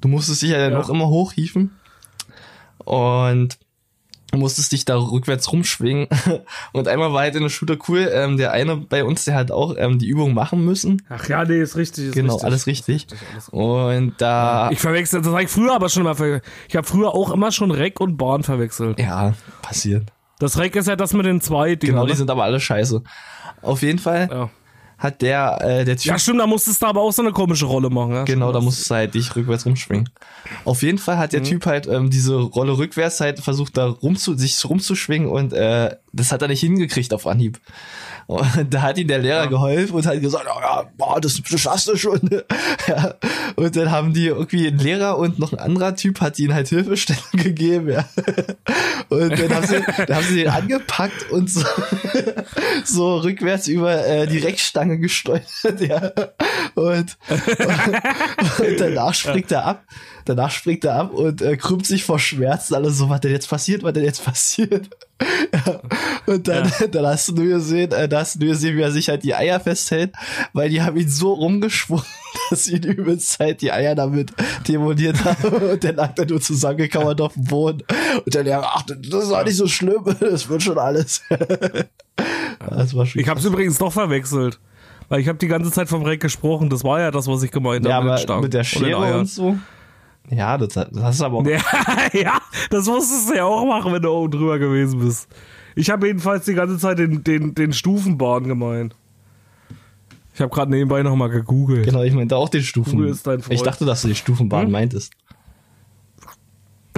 [0.00, 0.80] Du musstest dich ja dann Ja.
[0.80, 1.70] auch immer hochhieven.
[2.78, 3.58] Und
[4.34, 6.08] du musstest dich da rückwärts rumschwingen.
[6.72, 9.50] Und einmal war halt in der Schule cool, ähm, der eine bei uns, der hat
[9.50, 11.02] auch ähm, die Übung machen müssen.
[11.08, 12.06] Ach ja, nee, ist richtig.
[12.06, 12.46] Ist Genau, richtig.
[12.46, 13.06] alles richtig.
[13.32, 16.86] alles Und da, Ich verwechsel, das habe ich früher aber schon immer ver Ich habe
[16.86, 18.98] früher auch immer schon Reck und Bahn verwechselt.
[18.98, 20.10] ja, passiert.
[20.38, 21.96] Das Reck ist ja das mit den zwei Dingern.
[21.96, 22.16] Genau, die ne?
[22.16, 23.02] sind aber alle scheiße.
[23.62, 24.50] Auf jeden Fall ja.
[25.04, 27.66] Hat der, äh, der Typ ja, stimmt, da musstest du aber auch so eine komische
[27.66, 28.12] Rolle machen.
[28.14, 28.24] Ja?
[28.24, 30.08] Genau, da musstest du halt dich rückwärts rumschwingen.
[30.64, 31.44] Auf jeden Fall hat der Mhm.
[31.44, 36.32] Typ halt ähm, diese Rolle rückwärts halt versucht, da rumzu, sich rumzuschwingen und äh, das
[36.32, 37.60] hat er nicht hingekriegt auf Anhieb.
[38.26, 41.60] Und da hat ihm der Lehrer geholfen und hat gesagt, ja, ja, boah, das, das
[41.60, 42.20] schaffst du schon.
[42.88, 43.14] ja.
[43.56, 46.68] Und dann haben die irgendwie ein Lehrer und noch ein anderer Typ hat ihnen halt
[46.68, 48.08] Hilfestellung gegeben, ja.
[49.10, 51.64] Und dann haben sie, dann haben sie den angepackt und so,
[52.84, 55.44] so rückwärts über äh, die Reckstange gesteuert,
[55.80, 56.12] ja.
[56.74, 57.16] Und,
[58.58, 59.84] und danach springt er ab.
[60.24, 62.74] Danach springt er ab und äh, krümmt sich vor Schmerzen.
[62.74, 64.88] Alles so, was denn jetzt passiert, was denn jetzt passiert.
[65.52, 65.80] ja.
[66.26, 68.90] Und dann, dann hast du nur gesehen, äh, da hast du nur gesehen, wie er
[68.90, 70.12] sich halt die Eier festhält,
[70.54, 72.04] weil die haben ihn so rumgeschwungen,
[72.50, 74.32] dass ihn übelst halt die Eier damit
[74.66, 75.70] demoliert haben.
[75.72, 77.82] Und dann lag er nur zusammengekauert auf dem Boden.
[78.24, 81.22] Und dann, ja, ach, das ist auch nicht so schlimm, das wird schon alles.
[82.70, 84.58] das war schon Ich habe es übrigens doch verwechselt.
[85.14, 86.70] Weil ich habe die ganze Zeit vom Reck gesprochen.
[86.70, 88.06] Das war ja das, was ich gemeint ja, habe.
[88.06, 89.20] aber den Stangen mit der und Schere Eiern.
[89.20, 89.56] und so.
[90.28, 91.46] Ja, das, das hast du aber auch.
[91.46, 91.60] Ja,
[92.12, 92.38] ja,
[92.68, 95.28] das musstest du ja auch machen, wenn du oben drüber gewesen bist.
[95.76, 98.96] Ich habe jedenfalls die ganze Zeit den, den, den Stufenbahn gemeint.
[100.34, 101.84] Ich habe gerade nebenbei nochmal gegoogelt.
[101.84, 102.96] Genau, ich meinte auch den Stufen.
[102.96, 103.54] Google ist dein Freund.
[103.54, 104.72] Ich dachte, dass du die Stufenbahn Hm?
[104.72, 105.12] meintest.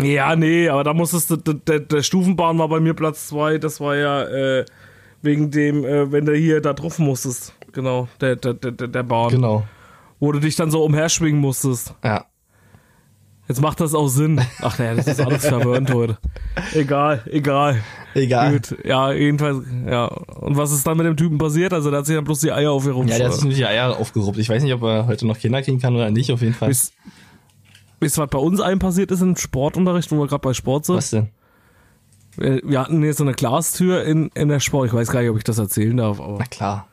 [0.02, 3.58] Ja, nee, aber da musstest du, der, der, Stufenbahn war bei mir Platz zwei.
[3.58, 4.64] Das war ja äh,
[5.20, 7.52] wegen dem, äh, wenn du hier da drauf musstest.
[7.76, 9.28] Genau, der, der, der, der Bahn.
[9.28, 9.64] Genau.
[10.18, 11.92] Wo du dich dann so umherschwingen musstest.
[12.02, 12.24] Ja.
[13.48, 14.40] Jetzt macht das auch Sinn.
[14.62, 16.16] Ach naja, das ist alles verwirrend heute.
[16.72, 17.82] Egal, egal.
[18.14, 18.52] Egal.
[18.52, 20.06] Gut, ja, jedenfalls, ja.
[20.06, 21.74] Und was ist dann mit dem Typen passiert?
[21.74, 23.06] Also, der hat sich dann bloß die Eier auf ihr rum.
[23.08, 24.38] Ja, der hat sich nicht die Eier aufgeruppt.
[24.38, 26.70] Ich weiß nicht, ob er heute noch Kinder kriegen kann oder nicht, auf jeden Fall.
[26.70, 26.94] Wisst
[28.00, 30.86] wisst ihr, was bei uns allen passiert ist im Sportunterricht, wo wir gerade bei Sport
[30.86, 30.96] sind?
[30.96, 31.28] Was denn?
[32.38, 34.86] Wir wir hatten jetzt so eine Glastür in, in der Sport.
[34.86, 36.88] Ich weiß gar nicht, ob ich das erzählen darf, aber Na klar.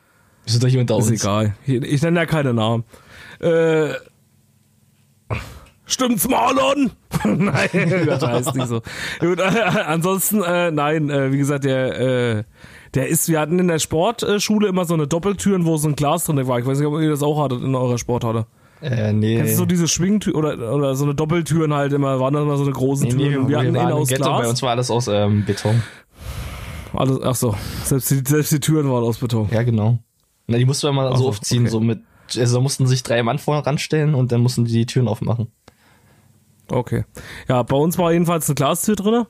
[0.46, 1.22] Du doch jemand da ist uns?
[1.22, 1.54] egal.
[1.66, 2.84] Ich, ich nenne ja keine Namen.
[3.40, 3.94] Äh,
[5.86, 6.90] stimmt's, Marlon?
[7.24, 7.68] nein,
[8.06, 8.82] das heißt nicht so.
[9.20, 12.44] Gut, äh, ansonsten, äh, nein, äh, wie gesagt, der, äh,
[12.94, 16.24] der ist, wir hatten in der Sportschule immer so eine Doppeltüren, wo so ein Glas
[16.24, 16.58] drin war.
[16.58, 18.46] Ich weiß nicht, ob ihr das auch hattet in eurer Sporthalle.
[18.82, 19.36] Äh, nee.
[19.36, 22.58] Kennst du so diese Schwingtüren oder, oder so eine Doppeltüren halt immer, waren dann immer
[22.58, 23.44] so eine große nee, Türen.
[23.44, 24.42] nee, wir hatten waren innen im aus Ghetto, Glas.
[24.42, 25.82] bei uns war alles aus ähm, Beton.
[26.92, 29.48] Alles, ach so, selbst die, selbst die Türen waren aus Beton.
[29.50, 29.98] Ja, genau.
[30.46, 31.70] Na, die mussten wir mal so aufziehen, okay.
[31.70, 32.00] so mit,
[32.36, 35.48] also da mussten sich drei Mann vorne ranstellen und dann mussten die die Türen aufmachen.
[36.70, 37.04] Okay.
[37.48, 39.26] Ja, bei uns war jedenfalls eine Glastür drinne.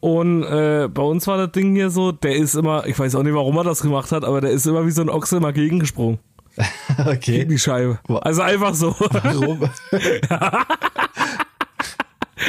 [0.00, 3.24] Und äh, bei uns war das Ding hier so, der ist immer, ich weiß auch
[3.24, 5.52] nicht, warum er das gemacht hat, aber der ist immer wie so ein Ochse immer
[5.52, 6.20] gegengesprungen.
[6.96, 7.44] Gegen okay.
[7.44, 7.98] die Scheibe.
[8.22, 8.94] Also einfach so.
[8.98, 9.60] Warum?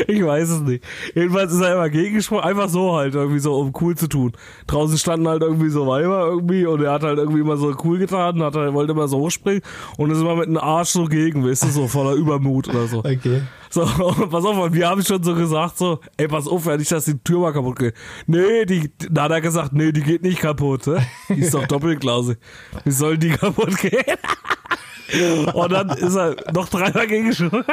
[0.07, 0.83] Ich weiß es nicht.
[1.15, 4.33] Jedenfalls ist er immer gegengesprungen, einfach so halt, irgendwie so, um cool zu tun.
[4.67, 7.97] Draußen standen halt irgendwie so Weiber irgendwie und er hat halt irgendwie immer so cool
[7.97, 9.61] getan, hat er wollte immer so hochspringen
[9.97, 12.99] und ist immer mit einem Arsch so gegen, weißt du, so voller Übermut oder so.
[12.99, 13.41] Okay.
[13.69, 13.85] So,
[14.31, 17.05] pass auf, und wir haben schon so gesagt, so, ey, pass auf, ja, nicht, dass
[17.05, 17.93] die Tür mal kaputt geht.
[18.25, 20.97] Nee, die, da hat er gesagt, nee, die geht nicht kaputt, hä?
[21.29, 22.37] Die ist doch Doppelglasig.
[22.83, 24.17] Wie soll die kaputt gehen?
[25.53, 27.65] Und dann ist er noch dreimal gegengesprungen.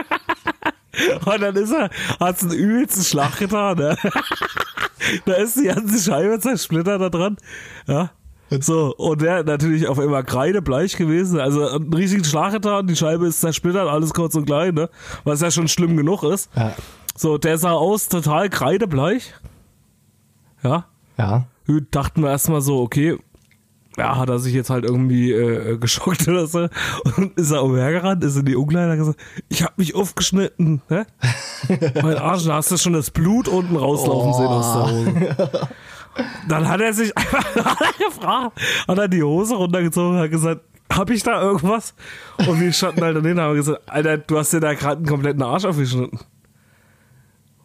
[1.25, 1.91] Und dann ist er,
[2.21, 3.97] hat's einen übelsten Schlag getan, ne?
[5.25, 7.37] Da ist die ganze Scheibe zersplittert da dran.
[7.87, 8.11] Ja.
[8.61, 13.27] So, und der natürlich auf einmal kreidebleich gewesen, also einen riesigen Schlag getan, die Scheibe
[13.27, 14.89] ist zersplittert, alles kurz und klein, ne?
[15.25, 16.51] Was ja schon schlimm genug ist.
[16.57, 16.75] Ja.
[17.17, 19.35] So, der sah aus total kreidebleich.
[20.63, 20.87] Ja.
[21.19, 21.47] Ja.
[21.91, 23.19] Dachten wir erstmal so, okay,
[23.97, 26.69] ja, hat er sich jetzt halt irgendwie äh, geschockt oder so.
[27.17, 29.19] Und ist er umhergerannt, ist in die Umkleider gesagt,
[29.49, 31.07] ich hab mich aufgeschnitten, ne?
[32.03, 35.69] mein Arsch, da hast du schon das Blut unten rauslaufen sehen aus der Hose.
[36.49, 40.61] Dann hat er sich einfach hat gefragt, hat er die Hose runtergezogen und hat gesagt,
[40.93, 41.95] hab ich da irgendwas?
[42.47, 45.07] Und wir standen halt daneben und haben gesagt, Alter, du hast dir da gerade einen
[45.07, 46.21] kompletten Arsch aufgeschnitten.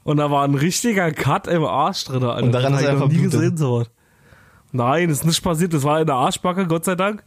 [0.04, 2.44] Und da war ein richtiger Cut im Arsch drin, Alter.
[2.44, 3.88] Und daran hab er noch nie gesehen, sowas.
[4.72, 5.74] Nein, ist nicht passiert.
[5.74, 7.24] Das war in der Arschbacke, Gott sei Dank.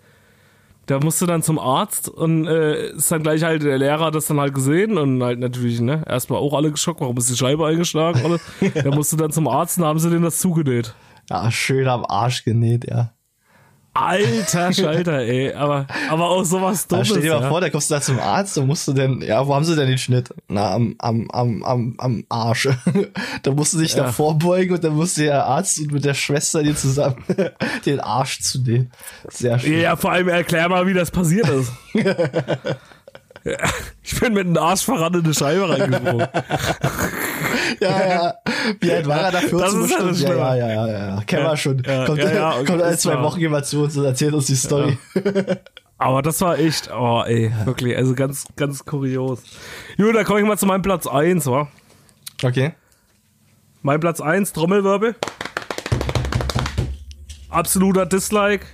[0.89, 4.27] Der musste dann zum Arzt und äh, ist dann gleich halt, der Lehrer hat das
[4.27, 7.67] dann halt gesehen und halt natürlich, ne, erstmal auch alle geschockt, warum ist die Scheibe
[7.67, 8.21] eingeschlagen?
[8.23, 8.43] Alles.
[8.75, 10.95] Der musste dann zum Arzt und haben sie denen das zugenäht.
[11.31, 13.13] Ja, schön am Arsch genäht, ja.
[13.95, 15.53] Alter Schalter, ey.
[15.55, 17.09] Aber, aber auch sowas Aber Dummes.
[17.09, 17.49] stell dir mal ja.
[17.49, 19.77] vor, da kommst du da zum Arzt und musst du denn, ja, wo haben sie
[19.77, 20.35] denn den Schnitt?
[20.49, 22.69] Na, am, am, am, am, am Arsch.
[23.43, 24.05] da musst du dich Ja.
[24.05, 27.25] da vorbeugen und dann muss der Arzt und mit der Schwester dir zusammen
[27.87, 28.91] den Arsch zu nehmen.
[29.29, 29.81] Sehr schön.
[29.81, 31.73] Ja, vor allem erklär mal, wie das passiert ist.
[34.03, 36.27] Ich bin mit einem Arsch voran in eine Scheibe reingesprungen.
[37.81, 38.35] Ja, ja.
[38.81, 39.39] Wie alt war er da?
[39.41, 41.23] 14 Das ist ja ja, ja, ja, ja, ja.
[41.27, 41.83] Kennen wir schon.
[41.83, 43.21] Kommt ja, kommt alle zwei.
[43.23, 44.99] Wochen jemand zu uns und erzählt uns die Story.
[45.99, 49.43] Aber das war echt, oh ey, wirklich, also ganz, ganz kurios.
[49.97, 51.69] Gut, dann komme ich mal zu meinem Platz 1, wa?
[52.43, 52.75] Okay.
[53.83, 55.15] Mein Platz 1, Trommelwirbel.
[57.49, 58.67] Absoluter Dislike.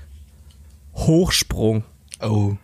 [0.94, 1.84] Hochsprung.
[2.22, 2.54] Oh.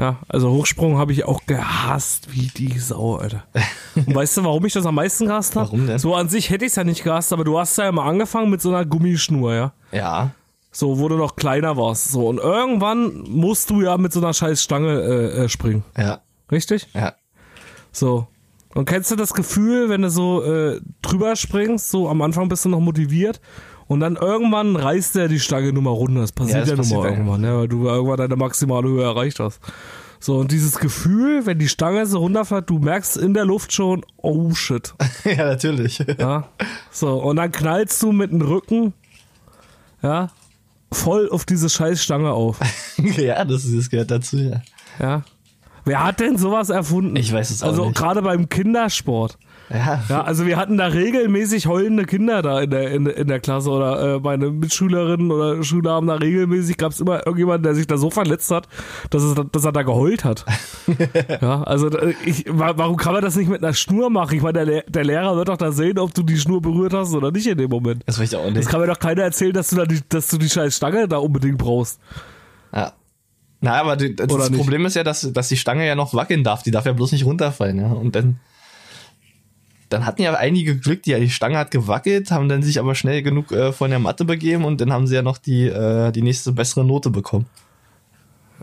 [0.00, 3.44] Ja, also Hochsprung habe ich auch gehasst wie die Sau, Alter.
[3.94, 5.66] Und weißt du, warum ich das am meisten gehasst habe?
[5.66, 5.98] Warum denn?
[5.98, 8.48] So an sich hätte ich es ja nicht gehasst, aber du hast ja immer angefangen
[8.48, 9.72] mit so einer Gummischnur, ja.
[9.92, 10.30] Ja.
[10.72, 12.08] So, wo du noch kleiner warst.
[12.12, 15.84] So, und irgendwann musst du ja mit so einer scheiß Stange äh, äh, springen.
[15.98, 16.22] Ja.
[16.50, 16.88] Richtig?
[16.94, 17.12] Ja.
[17.92, 18.26] So.
[18.74, 22.64] Und kennst du das Gefühl, wenn du so äh, drüber springst, so am Anfang bist
[22.64, 23.38] du noch motiviert
[23.90, 26.20] und dann irgendwann reißt der die Stange nur mal runter.
[26.20, 27.10] Das passiert Ja, ja, das nun mal ja.
[27.10, 29.58] irgendwann, ja, weil du irgendwann deine maximale Höhe erreicht hast.
[30.20, 34.06] So, und dieses Gefühl, wenn die Stange so runterfährt, du merkst in der Luft schon,
[34.18, 34.94] oh shit.
[35.24, 36.04] ja, natürlich.
[36.20, 36.46] Ja.
[36.92, 38.94] So, und dann knallst du mit dem Rücken,
[40.02, 40.28] ja,
[40.92, 42.60] voll auf diese scheiß Stange auf.
[42.96, 44.62] ja, das, das gehört dazu, ja.
[45.00, 45.22] Ja.
[45.84, 47.16] Wer hat denn sowas erfunden?
[47.16, 47.96] Ich weiß es auch Also nicht.
[47.98, 49.36] gerade beim Kindersport.
[49.72, 50.02] Ja.
[50.08, 53.70] Ja, also wir hatten da regelmäßig heulende Kinder da in der, in, in der Klasse
[53.70, 57.86] oder äh, meine Mitschülerinnen oder Schüler haben da regelmäßig, gab es immer irgendjemanden, der sich
[57.86, 58.66] da so verletzt hat,
[59.10, 60.44] dass, es, dass er da geheult hat.
[61.40, 64.36] ja, also äh, ich, wa- warum kann man das nicht mit einer Schnur machen?
[64.36, 67.14] Ich meine, der, der Lehrer wird doch da sehen, ob du die Schnur berührt hast
[67.14, 68.02] oder nicht in dem Moment.
[68.06, 68.68] Das weiß ich auch Das nicht.
[68.68, 71.18] kann mir doch keiner erzählen, dass du da die, dass du die scheiß Stange da
[71.18, 72.00] unbedingt brauchst.
[72.74, 72.92] Ja.
[73.60, 74.58] Na, aber die, das nicht?
[74.60, 76.62] Problem ist ja, dass, dass die Stange ja noch wackeln darf.
[76.62, 77.88] Die darf ja bloß nicht runterfallen, ja.
[77.92, 78.40] Und dann,
[79.90, 83.22] dann hatten ja einige Glück, die, die Stange hat gewackelt, haben dann sich aber schnell
[83.22, 86.22] genug äh, von der Matte begeben und dann haben sie ja noch die, äh, die
[86.22, 87.46] nächste bessere Note bekommen.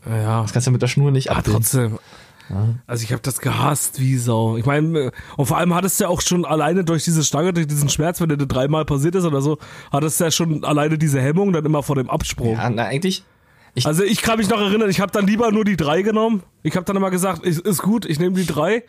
[0.09, 1.61] Ja, Das kannst du mit der Schnur nicht Ah, abbilden.
[1.61, 1.99] trotzdem.
[2.85, 4.55] Also ich habe das gehasst wie Sau.
[4.55, 7.51] Ich meine, äh, und vor allem hattest du ja auch schon alleine durch diese Stange,
[7.51, 9.57] durch diesen Schmerz, wenn dir das dreimal passiert ist oder so,
[9.91, 12.53] hattest du ja schon alleine diese Hemmung dann immer vor dem Absprung.
[12.53, 13.25] Ja, na, eigentlich,
[13.83, 16.41] Also ich kann mich noch erinnern, ich habe dann lieber nur die drei genommen.
[16.63, 18.83] Ich habe dann immer gesagt, ist, ist gut, ich nehme die drei,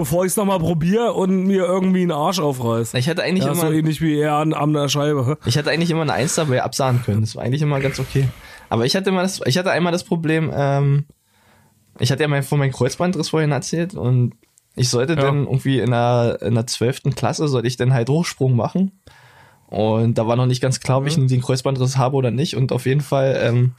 [0.00, 2.94] bevor ich es nochmal probiere und mir irgendwie einen Arsch aufreiß.
[2.94, 5.36] ich hatte eigentlich Ja, so immer, ähnlich wie er an, an der Scheibe.
[5.44, 7.20] ich hatte eigentlich immer eine Eins dabei absahen können.
[7.20, 8.26] Das war eigentlich immer ganz okay.
[8.70, 11.04] Aber ich hatte immer das, ich hatte einmal das Problem, ähm,
[11.98, 14.32] ich hatte ja mein, von meinem Kreuzbandriss vorhin erzählt und
[14.74, 15.20] ich sollte Ja.
[15.22, 17.14] dann irgendwie in der, in der 12.
[17.14, 18.92] Klasse, sollte ich dann halt Hochsprung machen.
[19.66, 21.28] Und da war noch nicht ganz klar, ob ich Mhm.
[21.28, 22.56] den Kreuzbandriss habe oder nicht.
[22.56, 23.72] Und auf jeden Fall, ähm,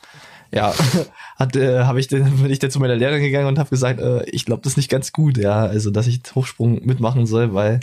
[0.54, 0.74] ja,
[1.38, 4.00] hat, äh, habe ich dann, bin ich dann zu meiner Lehrerin gegangen und habe gesagt,
[4.00, 7.54] äh, ich glaube, das ist nicht ganz gut, ja, also dass ich Hochsprung mitmachen soll,
[7.54, 7.80] weil,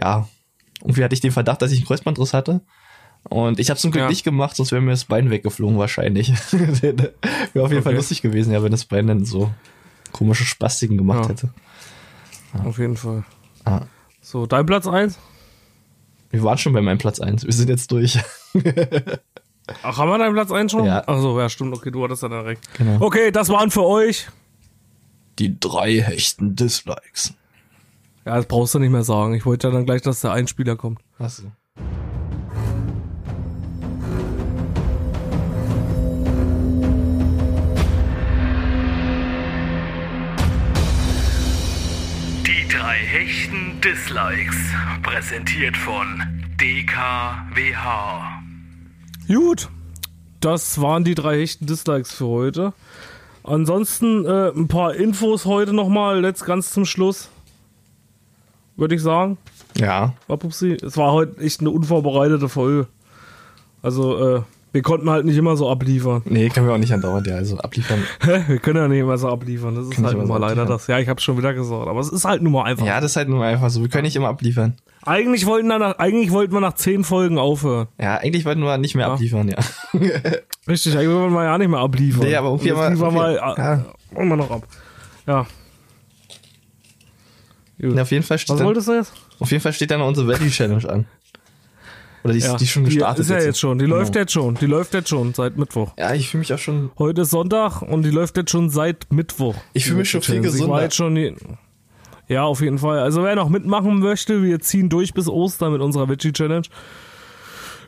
[0.00, 0.28] ja,
[0.82, 2.60] irgendwie hatte ich den Verdacht, dass ich einen Kreuzbandriss hatte.
[3.28, 4.08] Und ich habe zum Glück Ja.
[4.08, 6.28] nicht gemacht, sonst wäre mir das Bein weggeflogen wahrscheinlich.
[6.52, 7.12] wäre
[7.64, 7.94] auf jeden Fall Okay.
[7.96, 9.50] lustig gewesen, ja, wenn das Bein dann so
[10.12, 11.30] komische Spastiken gemacht Ja.
[11.30, 11.50] hätte.
[12.64, 13.24] Auf jeden Fall.
[13.64, 13.80] Ah.
[14.20, 15.18] So, dein Platz eins?
[16.30, 17.44] Wir waren schon bei meinem Platz eins.
[17.44, 18.18] Wir sind jetzt durch.
[19.82, 20.84] Ach, haben wir deinen Platz eins schon?
[20.84, 21.02] Ja.
[21.06, 21.74] Ach so, ja, stimmt.
[21.74, 22.62] Okay, du hattest ja dann recht.
[22.76, 23.04] Genau.
[23.04, 24.28] Okay, das waren für euch.
[25.38, 27.34] Die drei hechten Dislikes.
[28.24, 29.34] Ja, das brauchst du nicht mehr sagen.
[29.34, 31.00] Ich wollte ja dann gleich, dass der Einspieler kommt.
[31.18, 31.44] Achso.
[42.46, 44.56] Die drei hechten Dislikes.
[45.02, 46.22] Präsentiert von
[46.60, 48.35] DKWH.
[49.28, 49.68] Gut,
[50.40, 52.72] das waren die drei hechten Dislikes für heute.
[53.42, 57.28] Ansonsten äh, ein paar Infos heute nochmal, letzt ganz zum Schluss.
[58.76, 59.38] Würde ich sagen.
[59.76, 60.14] Ja.
[60.26, 60.76] War Pupsi.
[60.82, 62.86] Es war heute echt eine unvorbereitete Folge.
[63.82, 64.42] Also, äh,
[64.76, 66.20] wir konnten halt nicht immer so abliefern.
[66.26, 67.36] Nee, können wir auch nicht andauernd, ja.
[67.36, 68.02] Also abliefern.
[68.46, 69.74] wir können ja nicht immer so abliefern.
[69.74, 70.86] Das ist ich halt immer nun mal leider das.
[70.86, 71.88] Ja, ich hab's schon wieder gesagt.
[71.88, 72.84] Aber es ist halt nun mal einfach.
[72.84, 73.80] Ja, das ist halt nur einfach so.
[73.80, 74.74] Wir können nicht immer abliefern.
[75.02, 77.86] Eigentlich, wollten wir nach, eigentlich wollten wir nach zehn Folgen aufhören.
[77.98, 79.14] Ja, eigentlich wollten wir nicht mehr Ja.
[79.14, 79.56] abliefern, ja.
[80.68, 82.24] Richtig, eigentlich wollten wir ja nicht mehr abliefern.
[82.26, 83.84] Nee, aber irgendwie mal- liefern wir mal, äh, ja.
[84.10, 84.66] wollen wir noch ab.
[85.26, 85.46] Ja.
[87.80, 87.94] Gut.
[87.96, 89.12] ja auf, jeden Fall steht Was dann, wolltest du jetzt?
[89.38, 91.06] auf jeden Fall steht dann noch unsere Valley Challenge an.
[92.26, 93.18] Oder die ist, die schon gestartet.
[93.18, 93.78] Die ist ja jetzt schon.
[93.78, 93.96] Die Genau.
[93.96, 94.54] läuft jetzt schon.
[94.54, 95.92] Die läuft jetzt schon seit Mittwoch.
[95.98, 96.90] Ja, ich fühle mich auch schon.
[96.98, 99.54] Heute ist Sonntag und die läuft jetzt schon seit Mittwoch.
[99.72, 100.82] Ich fühle mich schon viel Ich war gesünder.
[100.82, 101.34] jetzt schon die,
[102.28, 102.98] ja, auf jeden Fall.
[102.98, 106.66] Also wer noch mitmachen möchte, wir ziehen durch bis Ostern mit unserer Veggie Challenge.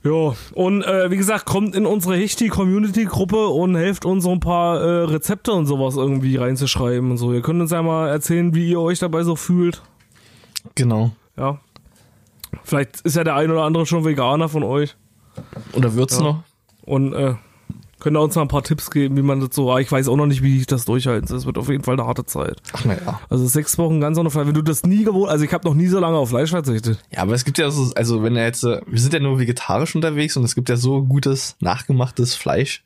[0.05, 4.81] Ja, und äh, wie gesagt, kommt in unsere Hichti-Community-Gruppe und helft uns so ein paar
[4.81, 7.33] äh, Rezepte und sowas irgendwie reinzuschreiben und so.
[7.33, 9.83] Ihr könnt uns ja mal erzählen, wie ihr euch dabei so fühlt.
[10.77, 11.11] Genau.
[11.37, 11.59] Ja.
[12.65, 14.97] Vielleicht ist ja der ein oder andere schon Veganer von euch.
[15.73, 16.43] Oder wird's noch?
[16.83, 17.35] Und äh,
[18.01, 19.71] könnt ihr uns mal ein paar Tipps geben, wie man das so.
[19.73, 21.35] ah, Ich weiß auch noch nicht, wie ich das durchhalte.
[21.35, 22.61] Es wird auf jeden Fall eine harte Zeit.
[22.73, 23.21] Ach naja.
[23.29, 24.47] Also sechs Wochen ganz ohne Fleisch.
[24.47, 26.99] Wenn du das nie gewohnt, also ich habe noch nie so lange auf Fleisch verzichtet.
[27.11, 29.95] Ja, aber es gibt ja so, also wenn er jetzt, wir sind ja nur vegetarisch
[29.95, 32.83] unterwegs und es gibt ja so gutes, nachgemachtes Fleisch,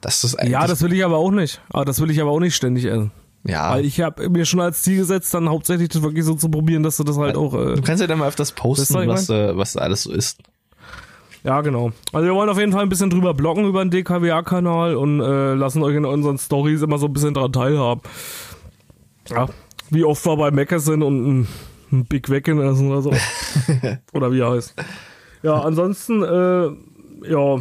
[0.00, 1.60] dass das eigentlich, Ja, das will ich aber auch nicht.
[1.70, 3.10] Aber das will ich aber auch nicht ständig essen.
[3.44, 6.48] Ja, Weil ich habe mir schon als Ziel gesetzt, dann hauptsächlich das wirklich so zu
[6.48, 7.54] probieren, dass du das halt auch.
[7.54, 10.38] Äh, du kannst ja dann mal öfters posten, was was, äh, was alles so ist.
[11.42, 11.90] ja, genau.
[12.12, 15.54] Also wir wollen auf jeden Fall ein bisschen drüber bloggen über den DKWA-Kanal und äh,
[15.54, 18.02] lassen euch in unseren Stories immer so ein bisschen dran teilhaben.
[19.28, 19.48] Ja.
[19.90, 21.48] Wie oft wir bei Mecker sind und ein,
[21.90, 23.12] ein Big Wecken essen oder so.
[24.12, 24.74] oder wie er heißt.
[25.42, 26.70] Ja, ansonsten, äh,
[27.28, 27.58] ja,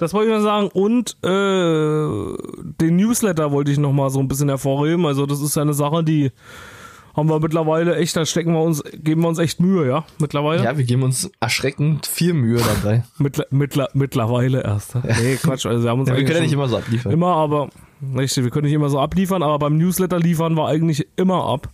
[0.00, 0.68] das wollte ich mal sagen.
[0.72, 2.36] Und äh,
[2.80, 5.04] den Newsletter wollte ich noch mal so ein bisschen hervorheben.
[5.04, 6.30] Also das ist ja eine Sache, die
[7.14, 10.64] haben wir mittlerweile echt, da stecken wir uns, geben wir uns echt Mühe, ja, mittlerweile.
[10.64, 13.04] Ja, wir geben uns erschreckend viel Mühe dabei.
[13.18, 14.94] Mittler, mittler, mittlerweile erst.
[14.94, 15.02] ne?
[15.20, 15.66] Nee, Quatsch.
[15.66, 17.12] Also wir haben uns Ja, wir können ja nicht immer so abliefern.
[17.12, 17.68] immer, aber
[18.16, 21.68] richtig, wir können nicht immer so abliefern, aber beim Newsletter liefern wir eigentlich immer ab.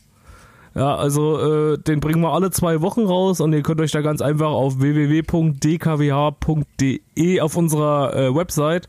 [0.76, 4.02] Ja, also äh, den bringen wir alle zwei Wochen raus und ihr könnt euch da
[4.02, 5.40] ganz einfach auf www.dkwh.de
[7.40, 8.86] auf unserer äh, Website.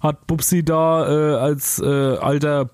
[0.00, 2.70] Hat Bubsi da äh, als äh, alter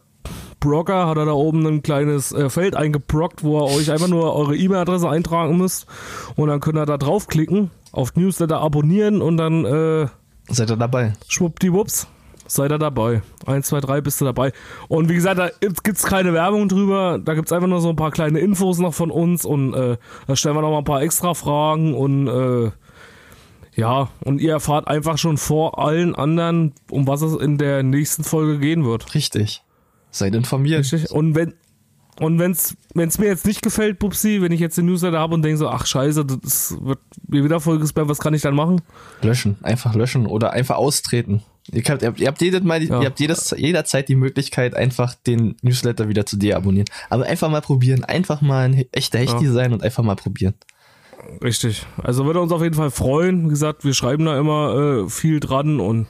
[0.60, 4.36] Broker hat er da oben ein kleines äh, Feld eingebrockt, wo ihr euch einfach nur
[4.36, 5.86] eure E-Mail-Adresse eintragen müsst.
[6.36, 10.06] Und dann könnt ihr da draufklicken, auf Newsletter abonnieren und dann äh,
[10.48, 11.14] Seid ihr dabei?
[11.26, 12.06] schwuppdiwupps,
[12.54, 13.22] seid ihr dabei.
[13.46, 14.52] Eins, zwei, drei bist du dabei.
[14.88, 15.50] Und wie gesagt, da
[15.82, 19.10] gibt's keine Werbung drüber, da gibt's einfach nur so ein paar kleine Infos noch von
[19.10, 19.96] uns und äh,
[20.26, 22.70] da stellen wir noch mal ein paar extra Fragen und äh,
[23.74, 28.22] ja, und ihr erfahrt einfach schon vor allen anderen, um was es in der nächsten
[28.22, 29.14] Folge gehen wird.
[29.14, 29.62] Richtig.
[30.10, 30.80] Seid informiert.
[30.80, 31.10] Richtig?
[31.10, 31.54] Und wenn
[32.20, 35.42] und wenn's wenn's mir jetzt nicht gefällt, Bubsi, wenn ich jetzt den Newsletter habe und
[35.42, 38.82] denke so, ach scheiße, das wird mir wieder vollgespammt, was kann ich dann machen?
[39.22, 39.56] Löschen.
[39.62, 41.42] Einfach löschen oder einfach austreten.
[41.70, 43.00] Ihr, habt, ihr habt jedes Mal, Ja.
[43.00, 46.88] ihr habt jedes, jederzeit die Möglichkeit, einfach den Newsletter wieder zu deabonnieren.
[47.08, 48.04] Aber einfach mal probieren.
[48.04, 50.54] Einfach mal ein echter Hechti sein und einfach mal probieren.
[51.42, 51.86] Richtig.
[52.02, 53.44] Also würde uns auf jeden Fall freuen.
[53.44, 56.08] Wie gesagt, wir schreiben da immer äh, viel dran und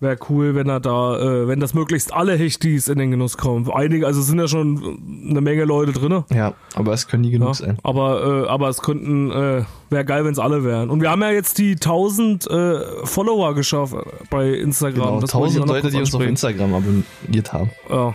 [0.00, 3.70] wäre cool, wenn er da, äh, wenn das möglichst alle Hechtis in den Genuss kommen.
[3.70, 4.98] Einige, also sind ja schon
[5.28, 6.24] eine Menge Leute drin.
[6.32, 7.78] Ja, aber es können nie genug Ja, sein.
[7.82, 10.88] aber, äh, aber es könnten, äh, wäre geil, wenn es alle wären.
[10.90, 13.94] Und wir haben ja jetzt die 1000 äh, Follower geschafft
[14.30, 14.94] bei Instagram.
[15.04, 16.22] Genau, Das wollte ich auch tausend noch Leute, kurz die uns auf.
[16.22, 17.70] Instagram abonniert haben.
[17.90, 18.14] Ja,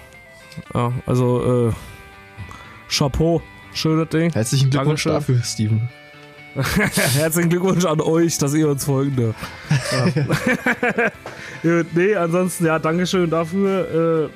[0.73, 1.71] ja also äh,
[2.89, 3.41] Chapeau,
[3.73, 4.31] schönes Ding.
[4.33, 5.36] Herzlichen Glückwunsch Dankeschön.
[5.36, 5.89] dafür, Steven.
[7.16, 9.39] Herzlichen Glückwunsch an euch, dass ihr uns folgen dürft.
[9.91, 11.12] Ja.
[11.95, 14.30] Nee, ansonsten, ja, Dankeschön dafür.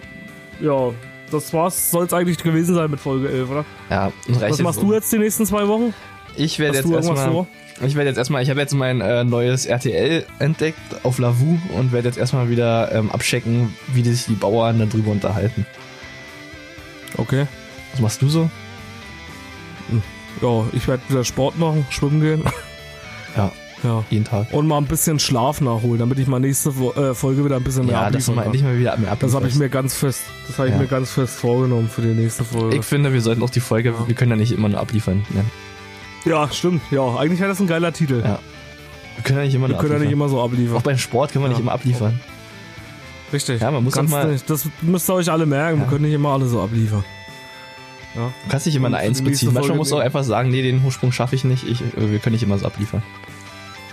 [0.62, 0.92] Äh, ja,
[1.30, 1.92] das war's.
[1.92, 3.66] Soll es eigentlich gewesen sein mit Folge 11, oder?
[3.90, 5.94] Ja, reicht Was machst du jetzt die nächsten zwei Wochen?
[6.36, 7.46] Ich werde jetzt erstmal.
[7.86, 11.92] Ich werde jetzt erstmal, ich habe jetzt mein äh, neues RTL entdeckt auf Lavu und
[11.92, 15.66] werde jetzt erstmal wieder ähm, abchecken, wie sich die Bauern darüber unterhalten.
[17.18, 17.46] Okay.
[17.92, 18.50] Was machst du so?
[20.42, 22.44] Ja, ich werde wieder Sport machen, schwimmen gehen.
[23.36, 23.52] Ja,
[23.84, 24.04] Ja.
[24.10, 24.48] jeden Tag.
[24.54, 27.86] Und mal ein bisschen Schlaf nachholen, damit ich mal nächste äh, Folge wieder ein bisschen
[27.86, 28.38] mehr Ja, dass kann.
[28.40, 30.82] endlich mal wieder mehr Das habe ich mir ganz fest, das habe ich Ja.
[30.82, 32.76] mir ganz fest vorgenommen für die nächste Folge.
[32.78, 35.26] Ich finde, wir sollten auch die Folge, wir können ja nicht immer nur abliefern.
[35.30, 35.46] Ne?
[36.26, 36.82] ja, stimmt.
[36.92, 38.22] Ja, eigentlich wäre das ein geiler Titel.
[38.24, 38.40] Ja.
[39.16, 40.78] Wir können ja nicht immer Wir können ja nicht immer so abliefern.
[40.78, 41.54] auch beim Sport können wir Ja.
[41.54, 42.20] nicht immer abliefern.
[43.32, 43.62] Richtig.
[43.62, 45.78] Ja, man muss auch mal- Nicht, das müsst ihr euch alle merken.
[45.80, 45.90] Wir Ja.
[45.92, 47.04] können nicht immer alle so abliefern.
[48.16, 48.32] Ja.
[48.46, 49.54] Du kannst nicht immer eine Eins beziehen.
[49.54, 51.64] Manchmal musst du auch einfach sagen, nee, den Hochsprung schaffe ich nicht.
[51.68, 53.04] Ich, äh, wir können nicht immer so abliefern.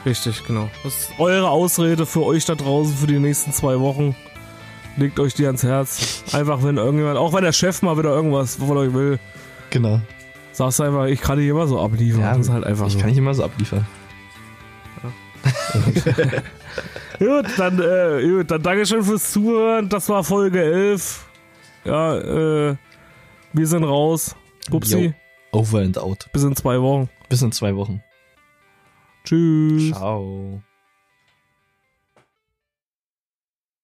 [0.04, 0.70] Richtig, genau.
[0.84, 4.14] Das ist eure Ausrede für euch da draußen für die nächsten zwei Wochen.
[4.96, 6.22] Legt euch die ans Herz.
[6.32, 9.18] Einfach, wenn irgendjemand, auch wenn der Chef mal wieder irgendwas von euch will,
[9.70, 10.00] Genau.
[10.52, 12.22] sagst du einfach, ich kann nicht immer so abliefern.
[12.22, 12.98] das ist halt einfach ich so.
[13.00, 13.86] kann nicht immer so abliefern.
[17.18, 19.88] Gut, dann, äh, gut, dann Dankeschön fürs Zuhören.
[19.88, 21.24] Das war Folge 11.
[21.84, 22.76] Ja, äh,
[23.56, 24.34] wir sind raus.
[24.70, 25.12] Upsi, Jo.
[25.52, 26.26] Over and out.
[26.32, 27.08] bis in zwei Wochen.
[27.28, 28.02] Bis in zwei Wochen.
[29.24, 29.92] Tschüss.
[29.92, 30.62] Ciao.